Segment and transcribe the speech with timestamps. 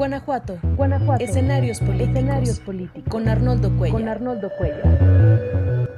[0.00, 0.58] Guanajuato.
[0.78, 1.22] Guanajuato.
[1.22, 2.08] Escenarios políticos.
[2.08, 3.04] Escenarios políticos.
[3.10, 4.00] Con Arnoldo Cuellar.
[4.00, 5.88] Con Arnoldo Cuellar.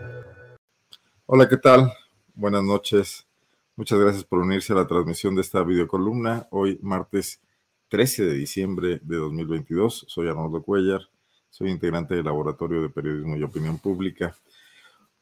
[1.27, 1.93] Hola, ¿qué tal?
[2.35, 3.25] Buenas noches.
[3.77, 6.49] Muchas gracias por unirse a la transmisión de esta videocolumna.
[6.51, 7.41] Hoy, martes
[7.91, 10.07] 13 de diciembre de 2022.
[10.09, 11.03] Soy Arnoldo Cuellar.
[11.49, 14.37] Soy integrante del Laboratorio de Periodismo y Opinión Pública.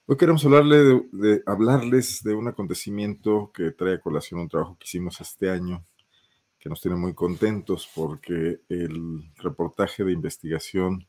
[0.07, 4.79] Hoy queremos hablarle de, de, hablarles de un acontecimiento que trae a colación un trabajo
[4.79, 5.85] que hicimos este año,
[6.61, 11.07] que nos tiene muy contentos porque el reportaje de investigación,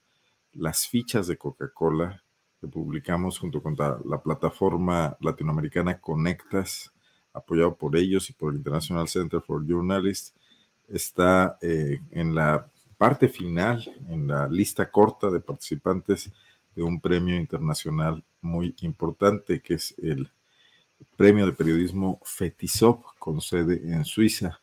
[0.53, 2.23] las fichas de Coca-Cola,
[2.59, 6.91] que publicamos junto con la, la, plataforma latinoamericana Conectas,
[7.33, 10.33] apoyado por ellos y por el International Center for Journalists,
[10.87, 16.31] está eh, en la parte final, en la lista corta de participantes
[16.75, 20.29] de un premio internacional muy importante, que es el
[21.17, 24.59] Premio de Periodismo FETISOP, con sede en Suiza.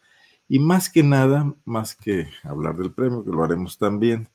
[0.49, 4.29] Y más que nada, más que hablar del premio, que lo haremos también,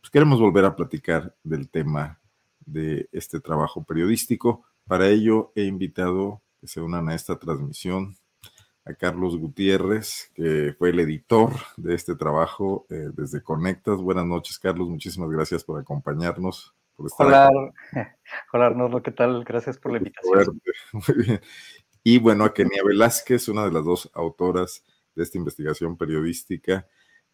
[0.00, 2.18] pues queremos volver a platicar del tema
[2.64, 4.64] de este trabajo periodístico.
[4.86, 8.16] Para ello he invitado que se unan a esta transmisión
[8.86, 13.98] a Carlos Gutiérrez, que fue el editor de este trabajo eh, desde Conectas.
[13.98, 14.88] Buenas noches, Carlos.
[14.88, 16.74] Muchísimas gracias por acompañarnos.
[16.96, 17.50] Por estar hola,
[18.52, 19.44] hola Arnoldo, ¿qué tal?
[19.44, 20.60] Gracias por la invitación.
[20.92, 21.40] Muy bien.
[22.02, 24.82] Y bueno, a Kenia Velázquez, una de las dos autoras
[25.18, 26.86] de esta investigación periodística,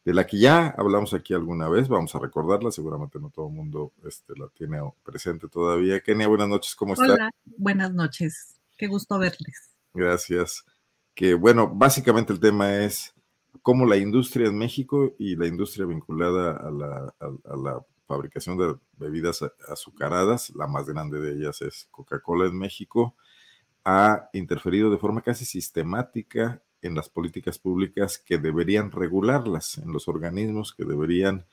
[0.05, 3.55] de la que ya hablamos aquí alguna vez, vamos a recordarla, seguramente no todo el
[3.55, 6.01] mundo este, la tiene presente todavía.
[6.01, 7.11] Kenia, buenas noches, ¿cómo estás?
[7.11, 9.71] Hola, buenas noches, qué gusto verles.
[9.93, 10.65] Gracias.
[11.15, 13.15] Que bueno, básicamente el tema es
[13.63, 18.59] cómo la industria en México y la industria vinculada a la, a, a la fabricación
[18.59, 23.15] de bebidas azucaradas, la más grande de ellas es Coca-Cola en México,
[23.85, 30.07] ha interferido de forma casi sistemática en las políticas públicas que deberían regularlas, en los
[30.07, 31.47] organismos que deberían,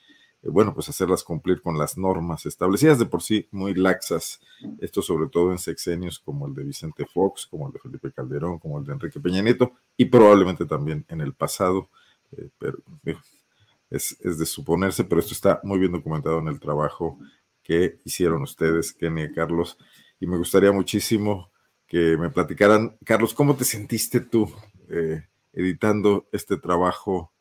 [0.44, 4.42] eh, bueno, pues hacerlas cumplir con las normas establecidas de por sí muy laxas.
[4.80, 8.60] Esto sobre todo en sexenios como el de Vicente Fox, como el de Felipe Calderón,
[8.60, 11.90] como el de Enrique Peña Nieto y probablemente también en el pasado,
[12.34, 12.80] eh, pero
[13.90, 17.20] es, es, de suponerse, pero esto está muy bien documentado en el trabajo
[17.64, 19.78] que hicieron ustedes, Kenny y Carlos,
[20.20, 21.52] y me gustaría muchísimo
[21.88, 24.50] que me platicaran, Carlos, ¿cómo te sentiste tú
[24.92, 27.32] eh, editando este trabajo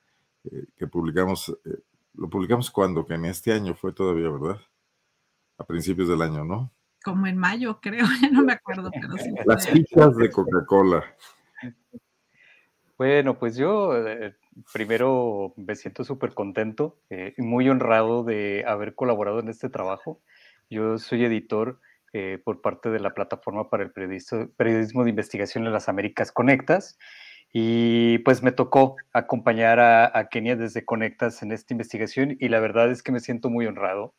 [0.45, 1.79] eh, que publicamos, eh,
[2.15, 4.61] lo publicamos cuando, que en este año fue todavía, ¿verdad?
[5.59, 6.73] A principios del año, ¿no?
[7.03, 9.31] Como en mayo, creo, no me acuerdo, pero sí.
[9.45, 11.05] Las fichas de Coca-Cola.
[12.97, 14.37] Bueno, pues yo eh,
[14.73, 20.21] primero me siento súper contento y muy honrado de haber colaborado en este trabajo.
[20.69, 21.81] Yo soy editor
[22.13, 26.33] eh, por parte de la plataforma para el periodismo, periodismo de investigación en las Américas
[26.33, 26.99] Conectas
[27.53, 32.91] y pues me tocó acompañar a, Kenia desde Conectas en esta investigación y la verdad
[32.91, 34.15] es que me siento muy honrado,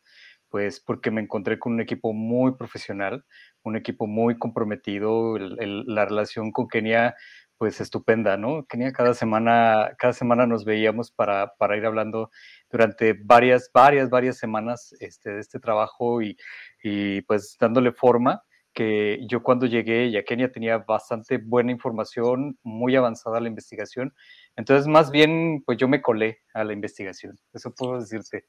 [0.50, 3.24] pues porque me encontré con un equipo muy profesional,
[3.62, 7.14] un equipo muy comprometido, la relación con Kenia
[7.56, 8.66] pues estupenda, ¿no?
[8.66, 12.30] Kenia cada semana, cada semana nos veíamos para, para ir hablando
[12.70, 16.36] durante varias, varias, varias semanas este, de este trabajo y,
[16.82, 22.96] y pues dándole forma que yo cuando llegué ya Kenia tenía bastante buena información, muy
[22.96, 24.14] avanzada la investigación.
[24.56, 27.38] Entonces, más bien, pues yo me colé a la investigación.
[27.52, 28.46] Eso puedo decirte.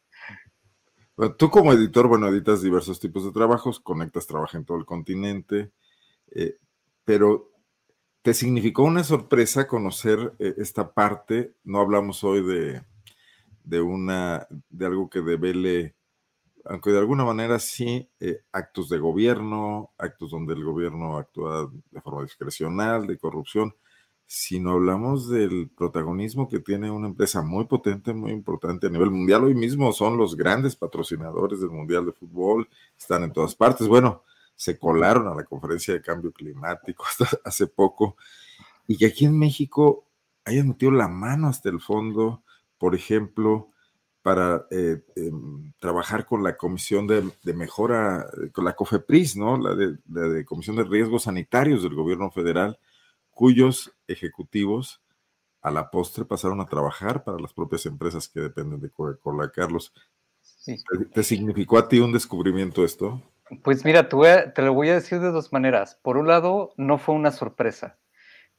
[1.38, 5.72] Tú como editor, bueno, editas diversos tipos de trabajos, conectas, trabaja en todo el continente,
[6.32, 6.58] eh,
[7.06, 7.52] pero
[8.24, 11.54] ¿te significó una sorpresa conocer eh, esta parte?
[11.64, 12.82] No hablamos hoy de,
[13.64, 15.96] de, una, de algo que devele
[16.66, 22.02] aunque de alguna manera sí, eh, actos de gobierno, actos donde el gobierno actúa de
[22.02, 23.76] forma discrecional, de corrupción,
[24.26, 29.44] sino hablamos del protagonismo que tiene una empresa muy potente, muy importante a nivel mundial.
[29.44, 33.88] Hoy mismo son los grandes patrocinadores del Mundial de Fútbol, están en todas partes.
[33.88, 34.24] Bueno,
[34.56, 38.16] se colaron a la conferencia de cambio climático hasta hace poco,
[38.88, 40.06] y que aquí en México
[40.46, 42.44] hayan metido la mano hasta el fondo,
[42.78, 43.73] por ejemplo,
[44.24, 45.32] para eh, eh,
[45.80, 49.58] trabajar con la Comisión de, de, Mejora, con la COFEPRIS, ¿no?
[49.58, 52.80] La de, la de, Comisión de Riesgos Sanitarios del Gobierno Federal,
[53.32, 55.02] cuyos ejecutivos
[55.62, 59.52] a la postre pasaron a trabajar para las propias empresas que dependen de Coca-Cola.
[59.52, 59.94] Carlos,
[60.42, 60.78] sí.
[60.90, 63.22] ¿te, ¿te, significó a ti un descubrimiento esto?
[63.62, 66.00] Pues mira, te, a, te lo voy a decir de dos maneras.
[66.02, 67.98] Por un lado, no fue una sorpresa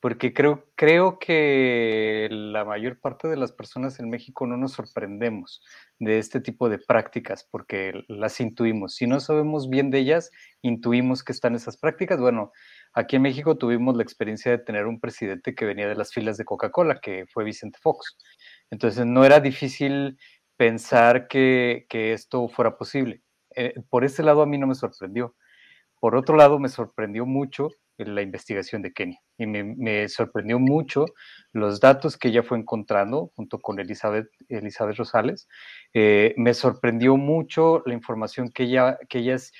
[0.05, 5.62] porque creo, creo que la mayor parte de las personas en México no nos sorprendemos
[5.99, 8.97] de este tipo de prácticas porque las intuimos.
[8.97, 10.31] Si no sabemos bien de ellas,
[10.61, 12.21] intuimos que están esas prácticas.
[12.21, 12.53] Bueno,
[12.93, 16.37] aquí en México tuvimos la experiencia de tener un presidente que venía de las filas
[16.37, 18.19] de Coca-Cola, que fue Vicente Fox.
[18.71, 20.19] Entonces no era difícil
[20.59, 23.23] pensar que, esto fuera posible.
[23.57, 25.35] Eh, por ese lado a mí no me sorprendió.
[25.99, 31.06] Por otro lado, me sorprendió mucho la investigación de Kenia y me, sorprendió mucho
[31.52, 35.49] los datos que ella fue encontrando junto con Elizabeth, Elizabeth Rosales.
[35.93, 39.52] Eh, me sorprendió mucho la información que, ella, que ellas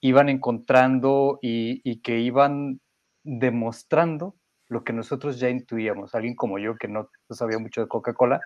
[0.00, 2.80] iban encontrando y, que iban
[3.24, 4.36] demostrando
[4.68, 6.14] lo que nosotros ya intuíamos.
[6.14, 8.40] Alguien como yo que no, sabía mucho de Coca-Cola,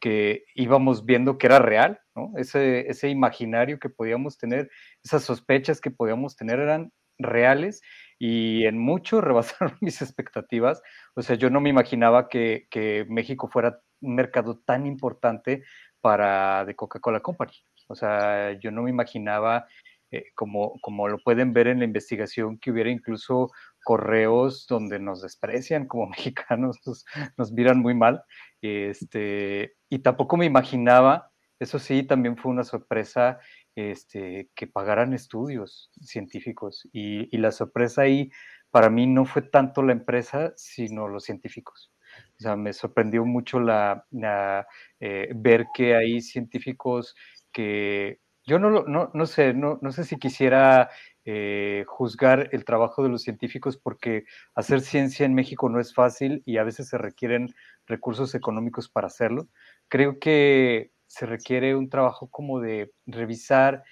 [0.00, 2.32] que íbamos viendo que era real, ¿no?
[2.36, 4.70] Ese, ese imaginario que podíamos tener,
[5.04, 7.80] esas sospechas que podíamos tener eran reales
[8.18, 10.82] y en mucho rebasaron mis expectativas.
[11.14, 12.66] O sea, yo no me imaginaba que,
[13.08, 15.62] México fuera un mercado tan importante
[16.00, 17.52] para The Coca-Cola Company.
[17.88, 19.66] O sea, yo no me imaginaba,
[20.10, 23.50] eh, como, como lo pueden ver en la investigación, que hubiera incluso
[23.84, 26.78] correos donde nos desprecian como mexicanos,
[27.36, 28.22] nos, miran muy mal.
[28.60, 31.30] Este, y tampoco me imaginaba,
[31.60, 33.38] eso sí, también fue una sorpresa,
[33.76, 36.88] este, que pagaran estudios científicos.
[36.92, 38.30] Y, la sorpresa ahí
[38.70, 41.92] para mí no fue tanto la empresa, sino los científicos.
[42.38, 44.06] O sea, me sorprendió mucho la,
[45.00, 47.14] eh, ver que hay científicos
[47.52, 50.88] que yo no, no, no sé, no, no, sé si quisiera
[51.24, 54.24] eh, juzgar el trabajo de los científicos porque
[54.54, 57.52] hacer ciencia en México no es fácil y a veces se requieren
[57.86, 59.48] recursos económicos para hacerlo.
[59.88, 63.84] Creo que se requiere un trabajo como de revisar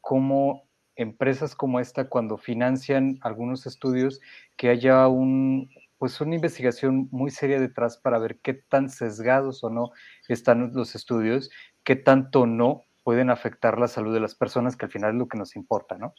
[0.00, 4.20] cómo empresas como esta, cuando financian algunos estudios,
[4.56, 9.70] que haya un, pues una investigación muy seria detrás para ver qué tan sesgados o
[9.70, 9.92] no
[10.28, 11.50] están los estudios,
[11.84, 15.28] qué tanto no pueden afectar la salud de las personas, que al final es lo
[15.28, 16.14] que nos importa, ¿no?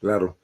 [0.00, 0.38] Claro.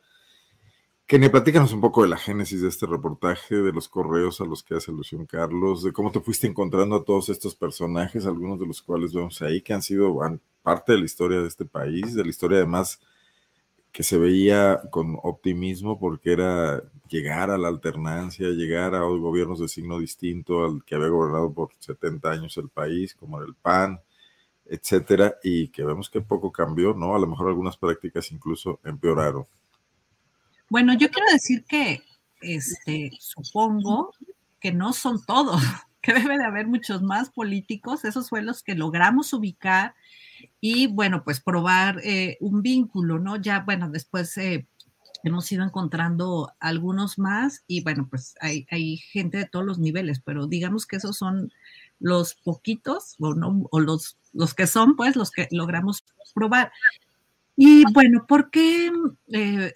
[1.13, 4.63] Kenny, platícanos un poco de la génesis de este reportaje, de los correos a los
[4.63, 8.65] que hace alusión Carlos, de cómo te fuiste encontrando a todos estos personajes, algunos de
[8.65, 10.19] los cuales vemos ahí, que han sido
[10.63, 12.99] parte de la historia de este país, de la historia además
[13.93, 19.69] que se veía con optimismo porque era llegar a la alternancia, llegar a gobiernos de
[19.69, 24.01] signo distinto al que había gobernado por 70 años el país, como el PAN,
[24.65, 27.15] etcétera, y que vemos que poco cambió, ¿no?
[27.15, 29.45] A lo mejor algunas prácticas incluso empeoraron.
[30.73, 32.03] Bueno, yo quiero decir que
[32.41, 34.15] este, supongo
[34.59, 35.61] que no son todos,
[36.01, 39.95] que debe de haber muchos más políticos, esos fue los que logramos ubicar
[40.63, 43.37] y bueno, pues probar eh, un vínculo, ¿no?
[43.37, 44.67] Ya, bueno, después eh,
[45.25, 50.47] hemos ido encontrando algunos más y bueno, pues hay, gente de todos los niveles, pero
[50.47, 51.53] digamos que esos son
[52.01, 56.03] los poquitos o, no, o los, los que son, pues, los que logramos
[56.35, 56.73] probar.
[57.57, 58.91] Y bueno, ¿por qué
[59.29, 59.75] eh,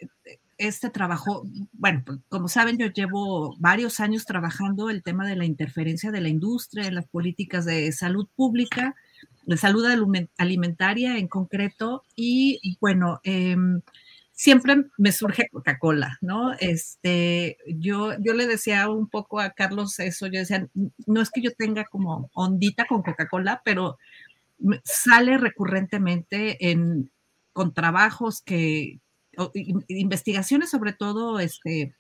[0.59, 5.45] este trabajo, bueno, pues, como saben, yo llevo varios años trabajando el tema de la
[5.45, 8.95] interferencia de la industria en las políticas de salud pública,
[9.45, 9.85] de salud
[10.39, 13.81] alimentaria en concreto, y bueno, em,
[14.37, 16.53] siempre me surge Coca-Cola, ¿no?
[16.61, 20.69] Este, yo, yo le decía un poco a Carlos eso, yo decía,
[21.07, 23.97] no es que yo tenga como ondita con Coca-Cola, pero
[24.85, 27.11] sale recurrentemente en,
[27.53, 29.01] con trabajos que,
[29.89, 31.95] investigaciones sobre todo este,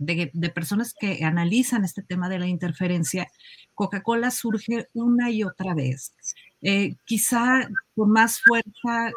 [0.00, 3.30] de, personas que analizan este tema de la interferencia,
[3.74, 6.14] Coca-Cola surge una y otra vez.
[6.62, 9.12] Eh, quizá con más fuerza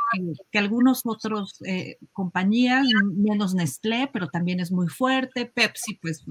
[0.52, 2.86] que, algunos otros eh, compañías,
[3.16, 5.46] menos Nestlé, pero también es muy fuerte.
[5.46, 6.24] Pepsi, pues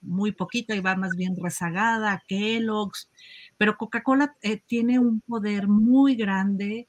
[0.00, 3.10] muy poquito y va más bien rezagada, Kellogg's.
[3.56, 6.88] Pero Coca-Cola eh, tiene un poder muy grande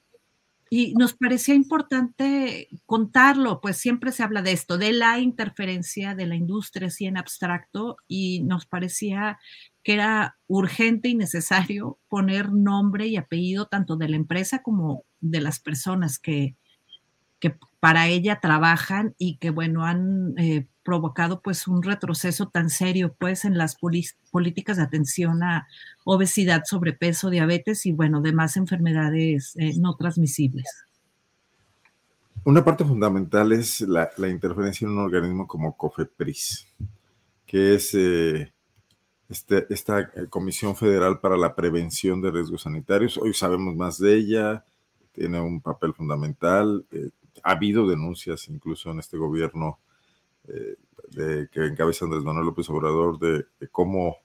[0.68, 6.26] y nos parecía importante contarlo, pues siempre se habla de esto, de la interferencia de
[6.26, 9.38] la industria así en abstracto, y nos parecía
[9.84, 15.40] que era urgente y necesario poner nombre y apellido tanto de la empresa como de
[15.40, 16.56] las personas que,
[17.38, 17.56] que
[17.86, 23.44] para ella trabajan y que, bueno, han eh, provocado pues un retroceso tan serio pues
[23.44, 23.76] en las
[24.32, 25.68] políticas de atención a
[26.04, 30.66] obesidad, sobrepeso, diabetes y bueno, demás enfermedades eh, no transmisibles.
[32.42, 36.66] Una parte fundamental es la, interferencia en un organismo como COFEPRIS,
[37.46, 38.52] que es eh,
[39.28, 43.16] este, esta Comisión Federal para la Prevención de Riesgos Sanitarios.
[43.16, 44.64] Hoy sabemos más de ella,
[45.16, 46.84] tiene un papel fundamental.
[46.92, 47.08] Eh,
[47.42, 49.78] ha habido denuncias incluso en este gobierno
[50.46, 50.76] eh,
[51.10, 54.18] de, que encabeza Andrés Manuel López Obrador de, cómo,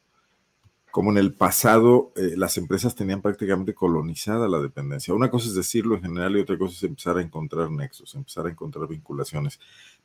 [0.94, 5.14] en el pasado eh, las empresas tenían prácticamente colonizada la dependencia.
[5.14, 8.46] Una cosa es decirlo en general y otra cosa es empezar a encontrar nexos, empezar
[8.48, 9.60] a encontrar vinculaciones.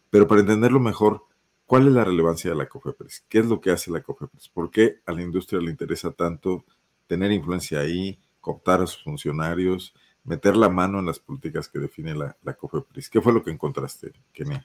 [0.09, 1.25] Pero para entenderlo mejor,
[1.67, 3.25] ¿cuál es la relevancia de la COFEPRIS?
[3.29, 4.49] ¿Qué es lo que hace la COFEPRIS?
[4.51, 6.65] ¿Por qué a la industria le interesa tanto
[7.09, 9.93] tener influencia ahí, cooptar a sus funcionarios,
[10.27, 13.09] meter la mano en las políticas que define la, la COFEPRIS.
[13.09, 14.65] ¿Qué fue lo que encontraste, Kenia?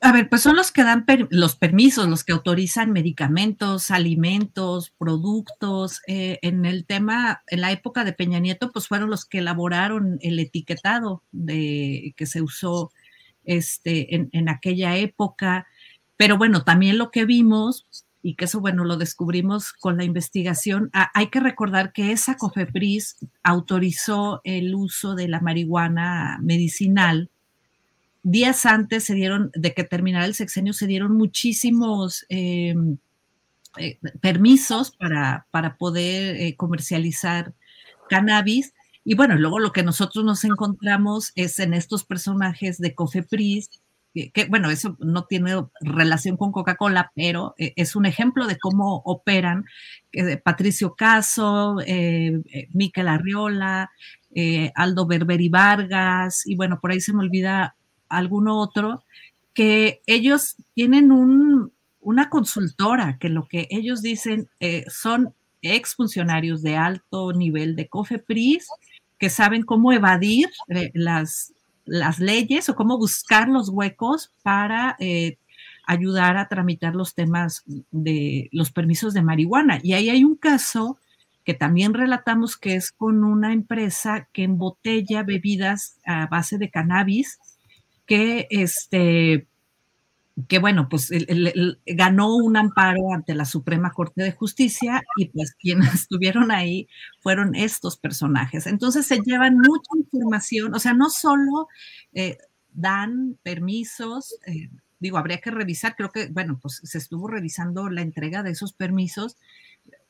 [0.00, 6.02] A ver, pues son los que dan los permisos, los que autorizan medicamentos, alimentos, productos.
[6.06, 10.18] Eh, en el tema, en la época de Peña Nieto, pues fueron los que elaboraron
[10.20, 12.92] el etiquetado de, que se usó
[13.44, 15.66] este, en, en aquella época.
[16.18, 17.86] Pero bueno, también lo que vimos
[18.24, 20.90] y que eso, bueno, lo descubrimos con la investigación.
[20.92, 27.30] Ah, hay que recordar que esa COFEPRIS autorizó el uso de la marihuana medicinal
[28.24, 32.96] días antes se dieron, de que terminara el sexenio, se dieron muchísimos em,
[33.76, 37.54] eh, permisos para, para poder eh, comercializar
[38.08, 38.72] cannabis.
[39.04, 43.68] Y bueno, luego lo que nosotros nos encontramos es en estos personajes de Cofepris,
[44.14, 49.02] que, bueno, eso no tiene relación con Coca-Cola, pero eh, es un ejemplo de cómo
[49.04, 49.64] operan
[50.44, 51.78] Patricio Caso,
[52.72, 53.90] Miquel Arriola,
[54.76, 57.74] Aldo Berberi Vargas, y bueno, por ahí se me olvida
[58.08, 59.02] alguno otro,
[59.54, 61.10] que ellos tienen
[62.00, 68.68] una consultora que lo que ellos dicen eh, son exfuncionarios de alto nivel de COFEPRIS
[69.18, 71.53] que saben cómo evadir eh, las,
[71.84, 75.38] las leyes o cómo buscar los huecos para eh,
[75.86, 79.80] ayudar a tramitar los temas de los permisos de marihuana.
[79.82, 80.98] Y ahí hay un caso
[81.44, 87.38] que también relatamos que es con una empresa que embotella bebidas a base de cannabis
[88.06, 89.46] que este
[90.48, 91.10] que bueno, pues
[91.86, 96.88] ganó un amparo ante la Suprema Corte de Justicia y pues quienes estuvieron ahí
[97.20, 98.66] fueron estos personajes.
[98.66, 101.68] Entonces se llevan mucha información, o sea, no solo
[102.12, 102.38] eh,
[102.72, 108.02] dan permisos, eh, digo, habría que revisar, creo que, bueno, pues se estuvo revisando la
[108.02, 109.36] entrega de esos permisos.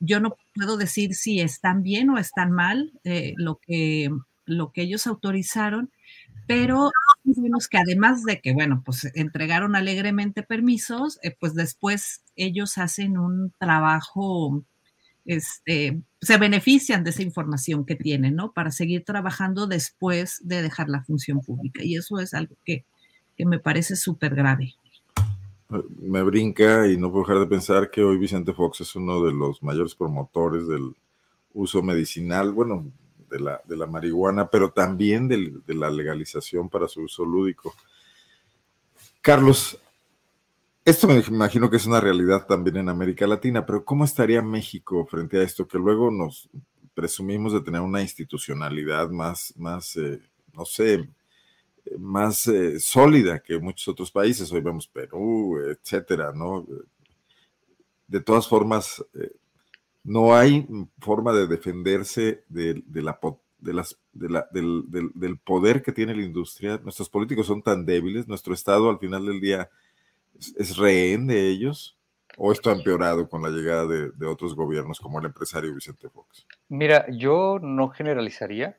[0.01, 4.11] Yo no puedo decir si están bien o están mal eh, lo, que,
[4.47, 5.91] lo que ellos autorizaron,
[6.47, 6.91] pero
[7.25, 13.19] vimos que además de que, bueno, pues entregaron alegremente permisos, eh, pues después ellos hacen
[13.19, 14.63] un trabajo,
[15.25, 18.53] este, se benefician de esa información que tienen, ¿no?
[18.53, 21.83] Para seguir trabajando después de dejar la función pública.
[21.83, 22.85] Y eso es algo que,
[23.37, 24.75] que me parece súper grave.
[25.99, 29.33] Me brinca y no puedo dejar de pensar que hoy Vicente Fox es uno de
[29.33, 30.95] los mayores promotores del
[31.55, 32.93] uso medicinal, bueno,
[33.35, 37.75] de la, de la marihuana, pero también de, la legalización para su uso lúdico.
[39.21, 39.77] Carlos,
[40.85, 45.05] esto me imagino que es una realidad también en América Latina, pero ¿cómo estaría México
[45.07, 45.67] frente a esto?
[45.67, 46.49] Que luego nos
[46.95, 50.21] presumimos de tener una institucionalidad más, más eh,
[50.53, 51.09] no sé,
[51.99, 54.53] más eh, sólida que muchos otros países.
[54.53, 56.65] Hoy vemos Perú, etcétera, ¿no?
[58.07, 59.33] De todas formas, eh,
[60.05, 60.67] no hay
[60.99, 63.19] forma de defenderse de, la,
[63.59, 66.79] de las, del, poder que tiene la industria.
[66.83, 69.71] Nuestros políticos son tan débiles, nuestro Estado al final del día
[70.57, 71.99] es, rehén de ellos.
[72.37, 76.47] ¿O esto ha empeorado con la llegada de, otros gobiernos como el empresario Vicente Fox?
[76.69, 78.77] Mira, yo no generalizaría,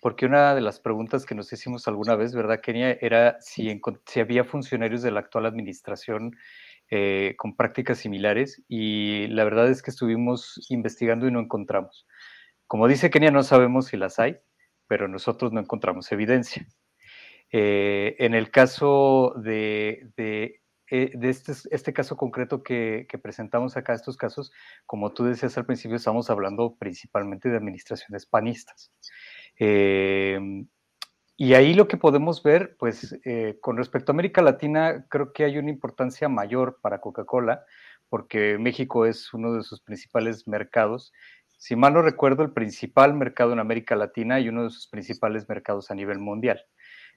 [0.00, 2.98] porque una de las preguntas que nos hicimos alguna vez, ¿verdad, Kenia?
[3.00, 6.36] Era si, si había funcionarios de la actual administración
[6.90, 12.06] eh, con prácticas similares y la verdad es que estuvimos investigando y no encontramos.
[12.66, 14.36] Como dice Kenia, no sabemos si las hay,
[14.86, 16.66] pero nosotros no encontramos evidencia.
[17.52, 23.94] Eh, en el caso de, de, eh, este, este, caso concreto que, que, presentamos acá,
[23.94, 24.52] estos casos,
[24.84, 28.92] como tú decías al principio, estamos hablando principalmente de administraciones panistas.
[29.58, 35.44] Y ahí lo que podemos ver, pues eh, con respecto a América Latina, creo que
[35.44, 37.66] hay una importancia mayor para Coca-Cola,
[38.08, 41.12] porque México es uno de sus principales mercados.
[41.58, 45.46] Si mal no recuerdo, el principal mercado en América Latina y uno de sus principales
[45.46, 46.64] mercados a nivel mundial.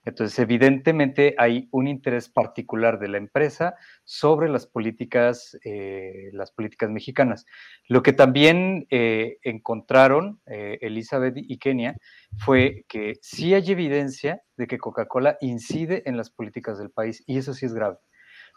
[0.09, 6.89] Entonces, evidentemente hay un interés particular de la empresa sobre las políticas, eh, las políticas
[6.89, 7.45] mexicanas.
[7.87, 11.95] Lo que también eh, encontraron eh, Elizabeth y Kenia
[12.37, 17.37] fue que sí hay evidencia de que Coca-Cola incide en las políticas del país y
[17.37, 17.97] eso sí es grave.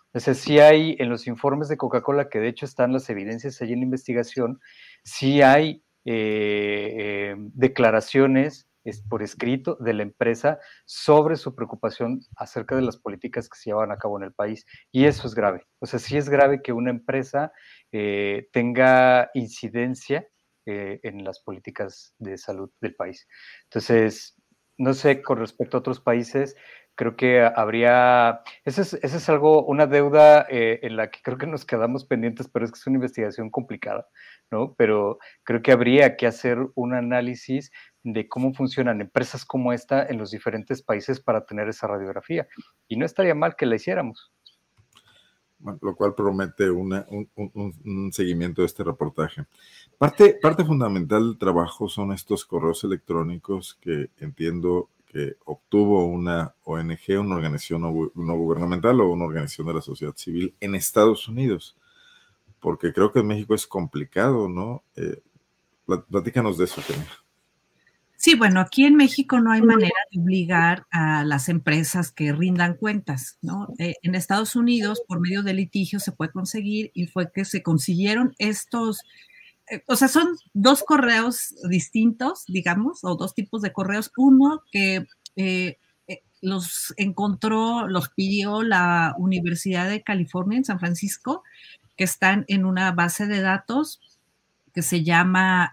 [0.06, 3.74] Entonces, sí hay en los informes de Coca-Cola, que de hecho están las evidencias allí
[3.74, 4.58] en la investigación,
[5.04, 5.82] sí hay
[7.54, 8.71] declaraciones es
[9.08, 13.92] por escrito de la empresa sobre su preocupación acerca de las políticas que se llevan
[13.92, 14.66] a cabo en el país.
[14.90, 15.66] Y eso es grave.
[15.78, 17.52] O sea, sí es grave que una empresa
[17.92, 20.26] eh, tenga incidencia
[20.66, 23.26] eh, en las políticas de salud del país.
[23.64, 24.36] Entonces,
[24.78, 26.56] no sé, con respecto a otros países,
[26.94, 31.38] creo que habría, ese es, ese es algo, una deuda eh, en la que creo
[31.38, 34.06] que nos quedamos pendientes, pero es que es una investigación complicada,
[34.50, 34.74] ¿no?
[34.74, 37.70] Pero creo que habría que hacer un análisis
[38.04, 42.46] de cómo funcionan empresas como esta en los diferentes países para tener esa radiografía.
[42.88, 44.32] Y no estaría mal que la hiciéramos.
[45.80, 49.46] lo cual promete una, un, un, seguimiento de este reportaje.
[49.96, 57.20] Parte, parte fundamental del trabajo son estos correos electrónicos que entiendo que obtuvo una ONG,
[57.20, 57.92] una organización no,
[58.36, 61.76] gubernamental o una organización de la sociedad civil en Estados Unidos,
[62.60, 64.82] porque creo que en México es complicado, ¿no?
[64.96, 65.20] Eh,
[66.08, 67.22] platícanos de eso, Kenia.
[68.22, 72.76] Sí, bueno, aquí en México no hay manera de obligar a las empresas que rindan
[72.76, 73.66] cuentas, ¿no?
[73.80, 77.64] Eh, en Estados Unidos, por medio de litigio, se puede conseguir y fue que se
[77.64, 79.00] consiguieron estos,
[79.86, 84.12] o sea, son dos correos distintos, digamos, o dos tipos de correos.
[84.16, 85.78] Uno que eh,
[86.40, 91.42] los encontró, los pidió la Universidad de California en San Francisco,
[91.96, 94.00] que están en una base de datos
[94.74, 95.72] que se llama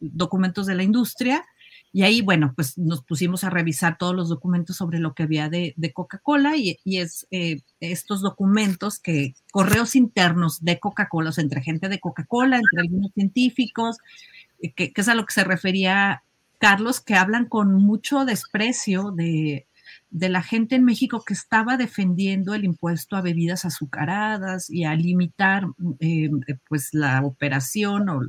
[0.00, 1.44] Documentos de la Industria
[1.94, 5.50] y ahí, bueno, pues nos pusimos a revisar todos los documentos sobre lo que había
[5.50, 11.60] de, Coca-Cola y, es eh, estos documentos que, correos internos de Coca-Cola, o sea, entre
[11.60, 13.98] gente de Coca-Cola, entre algunos científicos,
[14.62, 16.22] eh, que, es a lo que se refería
[16.58, 19.66] Carlos, que hablan con mucho desprecio de,
[20.10, 25.66] la gente en México que estaba defendiendo el impuesto a bebidas azucaradas y a limitar
[26.00, 26.30] eh,
[26.68, 28.22] pues la operación o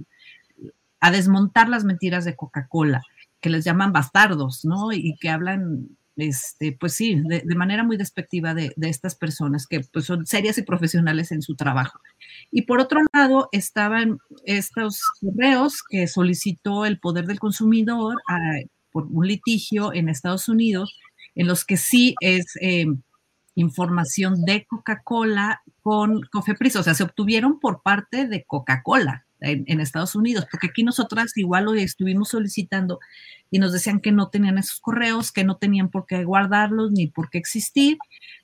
[0.99, 3.01] a desmontar las mentiras de Coca-Cola
[3.43, 4.93] que les llaman bastardos, ¿no?
[4.93, 10.05] Y que hablan, este, pues sí, de, manera muy despectiva de, estas personas que pues,
[10.05, 11.99] son serias y profesionales en su trabajo.
[12.51, 18.15] Y por otro lado, estaban estos correos que solicitó el poder del consumidor
[18.93, 20.97] por un litigio en Estados Unidos,
[21.35, 22.85] en los que sí es eh,
[23.55, 30.15] información de Coca-Cola con Cofepris, o sea, se obtuvieron por parte de Coca-Cola en, Estados
[30.15, 32.99] Unidos, porque aquí nosotras igual lo estuvimos solicitando
[33.51, 37.07] y nos decían que no tenían esos correos, que no tenían por qué guardarlos ni
[37.07, 37.97] por qué existir,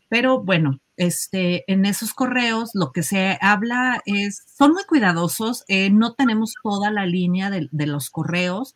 [0.09, 5.89] pero bueno, este, en esos correos lo que se habla es, son muy cuidadosos, eh,
[5.89, 8.75] no tenemos toda la línea de, los correos,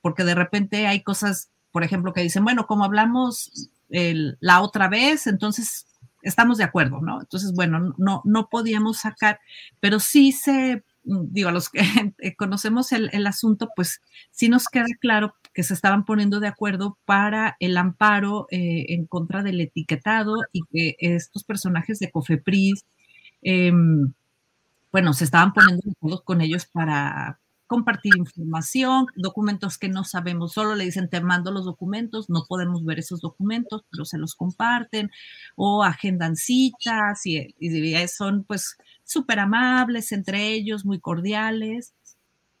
[0.00, 5.26] porque de repente hay cosas, por ejemplo, que dicen, bueno, como hablamos la otra vez,
[5.26, 5.86] entonces
[6.22, 7.20] estamos de acuerdo, ¿no?
[7.20, 9.40] Entonces, bueno, no, no podíamos sacar,
[9.80, 11.80] pero sí se digo, a los que
[12.18, 16.98] eh, conocemos el, asunto, pues sí nos queda claro que se estaban poniendo de acuerdo
[17.04, 22.84] para el amparo eh, en contra del etiquetado y que estos personajes de Cofepris,
[23.42, 24.12] em,
[24.92, 30.54] bueno, se estaban poniendo de acuerdo con ellos para compartir información, documentos que no sabemos,
[30.54, 34.34] solo le dicen te mando los documentos, no podemos ver esos documentos, pero se los
[34.34, 35.10] comparten,
[35.54, 37.54] o agendan citas y
[38.08, 41.94] son pues súper amables entre ellos, muy cordiales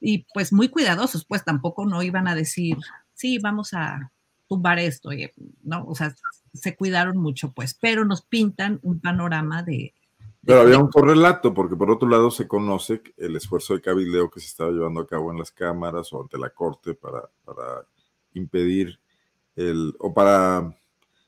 [0.00, 2.78] y pues muy cuidadosos, pues tampoco no iban a decir,
[3.12, 4.10] sí, vamos a
[4.48, 5.10] tumbar esto,
[5.62, 5.84] ¿no?
[5.84, 6.14] O sea,
[6.54, 9.92] se cuidaron mucho, pues, pero nos pintan un panorama de...
[10.42, 14.40] Pero había un correlato, porque por otro lado se conoce el esfuerzo de cabildeo que
[14.40, 17.84] se estaba llevando a cabo en las cámaras o ante la corte para, para
[18.32, 18.98] impedir
[19.56, 20.74] el, o para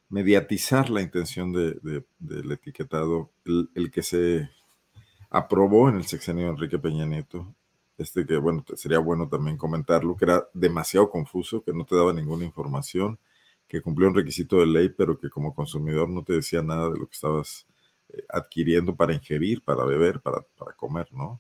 [0.08, 4.48] mediatizar la intención de, del etiquetado, el que se
[5.30, 7.54] aprobó en el sexenio de Enrique Peña Nieto,
[7.96, 12.12] este que, bueno, sería bueno también comentarlo, que era demasiado confuso, que no te daba
[12.12, 13.18] ninguna información,
[13.68, 16.98] que cumplía un requisito de ley, pero que como consumidor no te decía nada de
[16.98, 17.66] lo que estabas
[18.08, 20.42] eh, adquiriendo para ingerir, para beber, para,
[20.76, 21.38] comer, ¿no?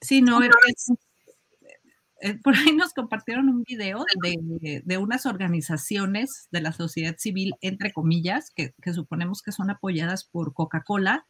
[0.00, 7.16] Sí, no, eh, por ahí nos compartieron un video de, unas organizaciones de la sociedad
[7.18, 11.26] civil, entre comillas, que, que suponemos que son apoyadas por Coca-Cola,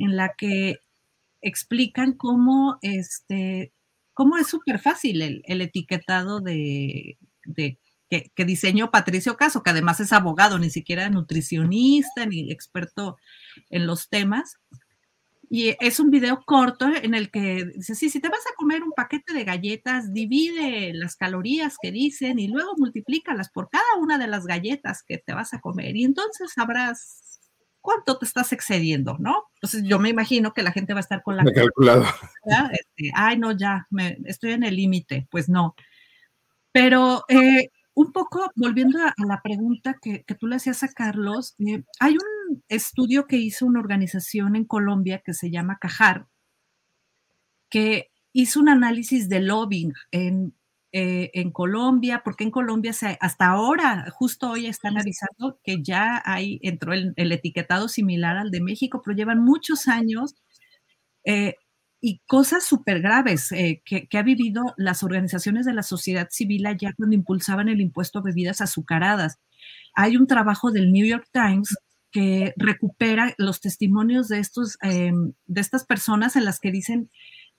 [0.00, 0.80] en la que
[1.42, 3.72] explican cómo, este,
[4.14, 7.18] cómo es súper fácil el, etiquetado de,
[8.08, 13.18] que, diseñó Patricio Caso, que además es abogado, ni siquiera nutricionista ni experto
[13.68, 14.56] en los temas.
[15.52, 18.84] Y es un video corto en el que dice, sí, si te vas a comer
[18.84, 24.16] un paquete de galletas, divide las calorías que dicen y luego multiplícalas por cada una
[24.16, 25.96] de las galletas que te vas a comer.
[25.96, 27.39] Y entonces sabrás
[27.80, 29.44] cuánto te estás excediendo, ¿no?
[29.54, 32.14] Entonces yo me imagino que la gente va a estar con la calculadora.
[32.72, 35.26] Este, Ay, no, ya, me, estoy en el límite.
[35.30, 35.74] Pues no.
[36.72, 41.82] Pero eh, un poco volviendo a, la pregunta que, tú le hacías a Carlos, eh,
[41.98, 46.26] hay un estudio que hizo una organización en Colombia que se llama Cajar,
[47.68, 50.54] que hizo un análisis de lobbying en
[50.92, 56.20] eh, en Colombia, porque en Colombia se, hasta ahora, justo hoy están avisando que ya
[56.24, 60.34] hay, entró el, etiquetado similar al de México, pero llevan muchos años
[61.24, 61.54] eh,
[62.00, 66.66] y cosas súper graves eh, que, que, ha vivido las organizaciones de la sociedad civil
[66.66, 69.38] allá cuando impulsaban el impuesto a bebidas azucaradas.
[69.94, 71.76] Hay un trabajo del New York Times
[72.10, 77.10] que recupera los testimonios de, estos, em, de estas personas en las que dicen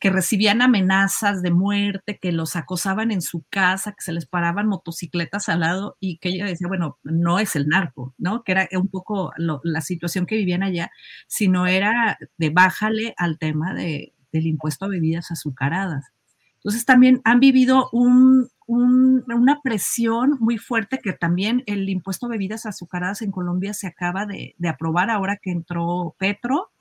[0.01, 4.67] que recibían amenazas de muerte, que los acosaban en su casa, que se les paraban
[4.67, 8.43] motocicletas al lado y que ella decía, bueno, no es el narco, ¿no?
[8.43, 10.91] Que era un poco la situación que vivían allá,
[11.27, 16.11] sino era de bájale al tema de, del impuesto a bebidas azucaradas.
[16.55, 22.65] Entonces también han vivido un, una presión muy fuerte que también el impuesto a bebidas
[22.65, 26.71] azucaradas en Colombia se acaba de, aprobar ahora que entró Petro.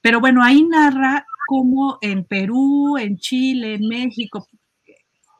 [0.00, 4.46] Pero bueno, ahí narra cómo en Perú, en Chile, en México,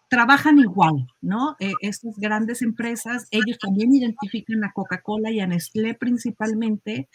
[0.08, 1.56] trabajan igual, ¿no?
[1.58, 7.08] Eh, estas grandes empresas, ellos también identifican a Coca-Cola y a Nestlé principalmente.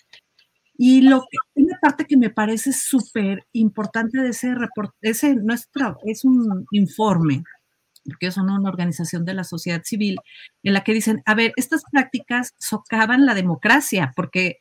[0.77, 5.97] Y lo que, una parte que me parece súper importante de ese reporte, ese nuestro,
[6.06, 7.43] es un informe
[8.04, 10.17] porque son una organización de la sociedad civil,
[10.63, 14.58] en la que dicen, a ver, estas prácticas socavan la democracia, porque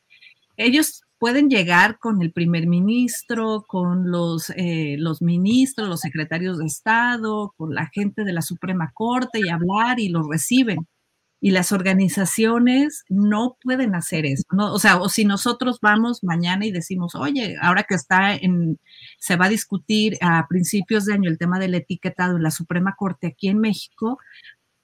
[0.57, 6.65] ellos pueden llegar con el primer ministro, con los, eh, los ministros, los secretarios de
[6.65, 10.87] Estado, con la gente de la Suprema Corte y hablar y los reciben
[11.39, 14.73] y las organizaciones no pueden hacer eso, ¿no?
[14.73, 18.79] O sea, o si nosotros vamos mañana y decimos, oye, ahora que está en,
[19.19, 22.95] se va a discutir a principios de año el tema del etiquetado en la Suprema
[22.97, 24.17] Corte aquí en México,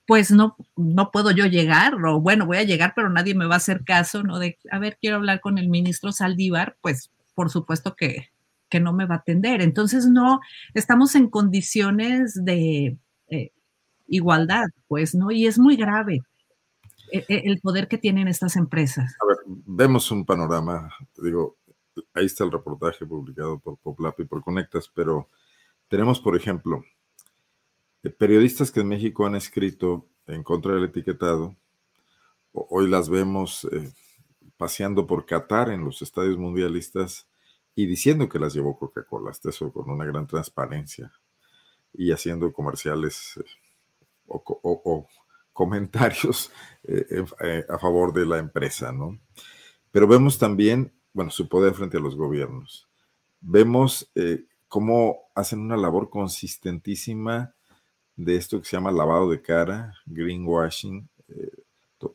[0.07, 3.55] pues no, no puedo yo llegar, o bueno, voy a llegar, pero nadie me va
[3.55, 4.39] a hacer caso, ¿no?
[4.39, 8.29] De, a ver, quiero hablar con el ministro Saldívar, pues por supuesto que,
[8.69, 9.61] que no me va a atender.
[9.61, 10.39] Entonces, no,
[10.73, 12.97] estamos en condiciones de
[13.29, 13.51] eh,
[14.07, 15.29] igualdad, pues, ¿no?
[15.29, 16.21] Y es muy grave.
[17.11, 19.13] E, e, el poder que tienen estas empresas.
[19.21, 20.89] A ver, vemos un panorama,
[21.21, 21.57] digo,
[22.13, 25.27] ahí está el reportaje publicado por Poplap y por Conectas, pero
[25.89, 26.85] tenemos, por ejemplo, eh,
[28.17, 31.55] periodistas que en México han escrito en contra del etiquetado,
[32.51, 33.91] hoy las vemos eh,
[34.57, 37.29] paseando por Qatar en los estadios mundialistas
[37.75, 41.11] y diciendo que las llevó Coca-Cola, hasta eso con una gran transparencia
[41.93, 43.45] y haciendo comerciales eh,
[44.27, 45.07] o
[45.57, 46.51] comentarios
[46.83, 49.19] eh, eh, a favor de la empresa, ¿no?
[49.89, 52.87] Pero vemos también, bueno, su poder frente a los gobiernos.
[53.41, 57.55] Vemos eh, cómo hacen una labor consistentísima
[58.17, 61.07] de esto que se llama lavado de cara, greenwashing,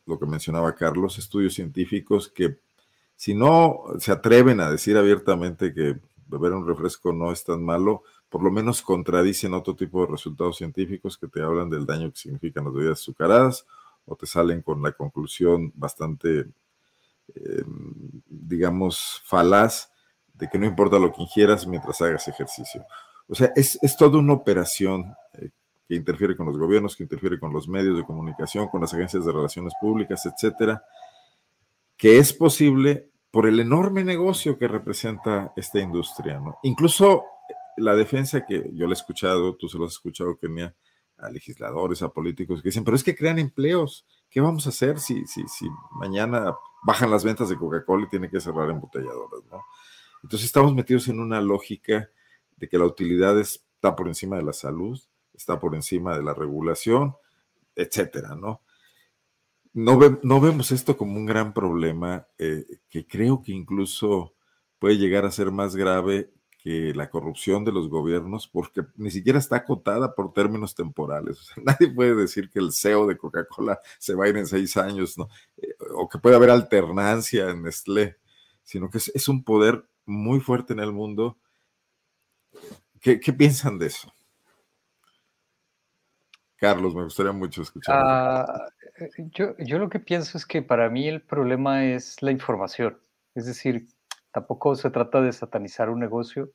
[0.07, 2.59] lo que mencionaba Carlos, estudios científicos que
[3.17, 8.03] si no se atreven a decir abiertamente que beber un refresco no es tan malo,
[8.29, 12.19] por lo menos contradicen otro tipo de resultados científicos que te hablan del daño que
[12.19, 13.67] significan las bebidas azucaradas
[14.07, 16.49] o te salen con la conclusión bastante,
[17.35, 17.95] em,
[18.27, 19.91] digamos, falaz
[20.35, 22.85] de que no importa lo que ingieras mientras hagas ejercicio.
[23.29, 25.15] O sea, es, toda una operación eh,
[25.89, 29.25] que interfiere con los gobiernos, que interfiere con los medios de comunicación, con las agencias
[29.25, 30.83] de relaciones públicas, etcétera,
[31.97, 36.59] que es posible por el enorme negocio que representa esta industria, ¿no?
[36.63, 37.25] Incluso
[37.77, 40.75] la defensa que yo le he escuchado, tú se lo has escuchado, Kenia,
[41.19, 44.07] a legisladores, a políticos que dicen, pero es que crean empleos.
[44.29, 48.29] ¿Qué vamos a hacer si, si, si mañana bajan las ventas de Coca-Cola y tiene
[48.29, 49.45] que cerrar embotelladoras?
[49.51, 49.63] ¿no?
[50.23, 52.11] Entonces estamos metidos en una lógica
[52.57, 55.01] de que la utilidad está por encima de la salud,
[55.43, 57.15] está por encima de la regulación,
[57.77, 58.63] etcétera, ¿no?
[59.75, 64.35] No, no vemos esto como un gran problema eh, que creo que incluso
[64.79, 66.31] puede llegar a ser más grave
[66.63, 71.49] que la corrupción de los gobiernos, porque ni siquiera está acotada por términos temporales.
[71.63, 75.19] nadie puede decir que el CEO de Coca-Cola se va a ir en seis años,
[75.19, 75.29] ¿no?
[75.57, 78.17] Eh, o que puede haber alternancia en Nestlé,
[78.63, 81.37] sino que es, un poder muy fuerte en el mundo.
[83.01, 84.15] ¿Qué, piensan de eso?
[86.63, 87.95] Carlos, me gustaría mucho escuchar.
[87.99, 92.31] Ah, eh, yo, yo lo que pienso es que para mí el problema es la
[92.31, 92.99] información.
[93.35, 93.89] Es decir,
[94.33, 96.53] Tampoco se trata de satanizar un negocio,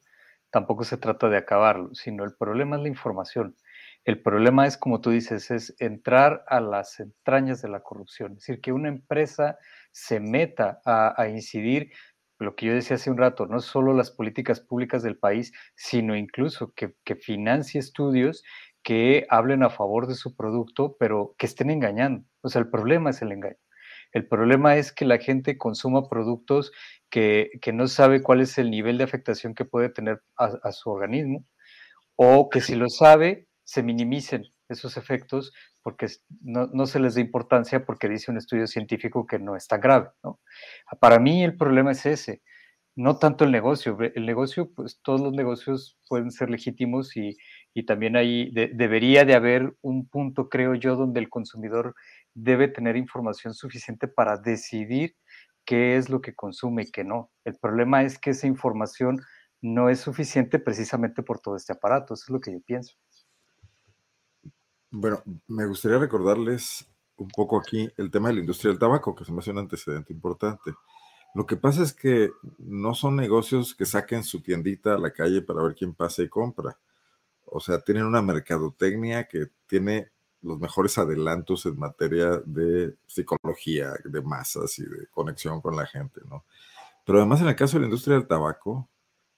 [0.49, 3.55] tampoco se trata de acabarlo, sino el problema es la información.
[4.03, 8.39] El problema es, como tú dices, es entrar a las entrañas de la corrupción, es
[8.39, 9.59] decir, que una empresa
[9.91, 11.91] se meta a, incidir,
[12.39, 16.15] lo que yo decía hace un rato, no solo las políticas públicas del país, sino
[16.15, 18.43] incluso que, que financie estudios
[18.87, 22.23] que hablen a favor de su producto, pero que estén engañando.
[22.39, 23.57] O sea, el problema es el engaño.
[24.13, 26.71] El problema es que la gente consuma productos
[27.09, 31.43] que, no sabe cuál es el nivel de afectación que puede tener a, su organismo,
[32.15, 35.51] o que si lo sabe, se minimicen esos efectos
[35.83, 36.07] porque
[36.39, 40.11] no, se les da importancia porque dice un estudio científico que no está grave.
[41.01, 42.41] Para mí el problema es ese,
[42.97, 43.97] no tanto el negocio.
[44.15, 47.37] El negocio, pues todos los negocios pueden ser legítimos y,
[47.83, 51.95] también ahí debería de haber un punto, creo yo, donde el consumidor
[52.33, 55.15] debe tener información suficiente para decidir
[55.65, 57.29] qué es lo que consume y qué no.
[57.43, 59.21] El problema es que esa información
[59.61, 62.95] no es suficiente precisamente por todo este aparato, eso es lo que yo pienso.
[64.89, 66.87] Bueno, me gustaría recordarles
[67.17, 69.57] un poco aquí el tema de la industria del tabaco, que se me hace un
[69.59, 70.73] antecedente importante.
[71.35, 75.41] Lo que pasa es que no son negocios que saquen su tiendita a la calle
[75.41, 76.77] para ver quién pasa y compra.
[77.47, 84.21] O sea, tienen una mercadotecnia que tiene los mejores adelantos en materia de psicología, de
[84.21, 86.45] masas y de conexión con la gente, ¿no?
[87.05, 88.89] Pero además en el caso de la industria del tabaco,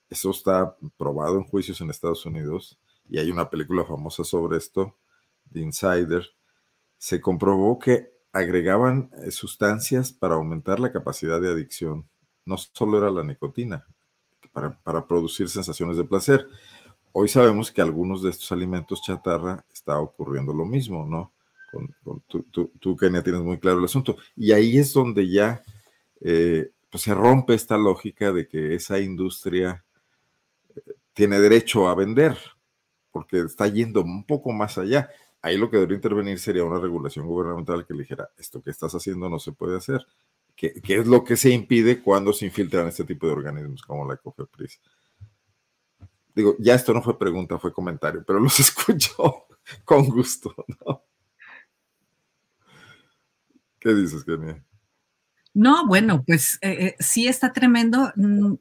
[0.10, 4.98] eso está probado en juicios en Estados Unidos y hay una película famosa sobre esto,
[5.52, 6.28] The Insider.
[6.98, 12.10] Se comprobó que agregaban eh, sustancias para aumentar la capacidad de adicción.
[12.46, 13.86] No solo era la nicotina,
[14.52, 16.48] para, producir sensaciones de placer.
[17.12, 21.32] Hoy sabemos que algunos de estos alimentos chatarra está ocurriendo lo mismo, ¿no?
[22.04, 22.24] Con,
[22.80, 24.18] tú, Kenia, tienes muy claro el asunto.
[24.36, 25.62] Y ahí es donde ya
[26.22, 29.84] eh, pues se rompe esta lógica de que esa industria
[31.14, 32.38] tiene derecho a vender,
[33.12, 35.10] porque está yendo un poco más allá.
[35.42, 38.94] Ahí lo que debería intervenir sería una regulación gubernamental que le dijera, esto que estás
[38.94, 40.06] haciendo no se puede hacer.
[40.56, 44.18] ¿Qué, es lo que se impide cuando se infiltran este tipo de organismos como la
[44.18, 44.82] COFEPRIS?
[46.40, 49.46] Digo, ya esto no fue pregunta, fue comentario, pero los escucho
[49.84, 51.04] con gusto, ¿no?
[53.78, 54.64] ¿Qué dices, Kenia?
[55.54, 58.14] No, bueno, pues eh, eh, sí está tremendo.
[58.16, 58.54] Mm,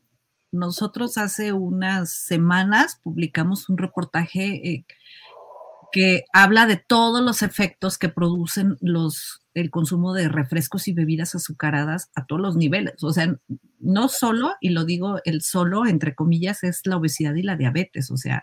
[0.50, 4.84] nosotros hace unas semanas publicamos un reportaje eh,
[5.92, 11.34] que habla de todos los efectos que producen los, el consumo de refrescos y bebidas
[11.34, 13.02] azucaradas a todos los niveles.
[13.02, 13.34] O sea,
[13.80, 18.10] no solo, y lo digo el solo, entre comillas, es la obesidad y la diabetes.
[18.10, 18.42] O sea,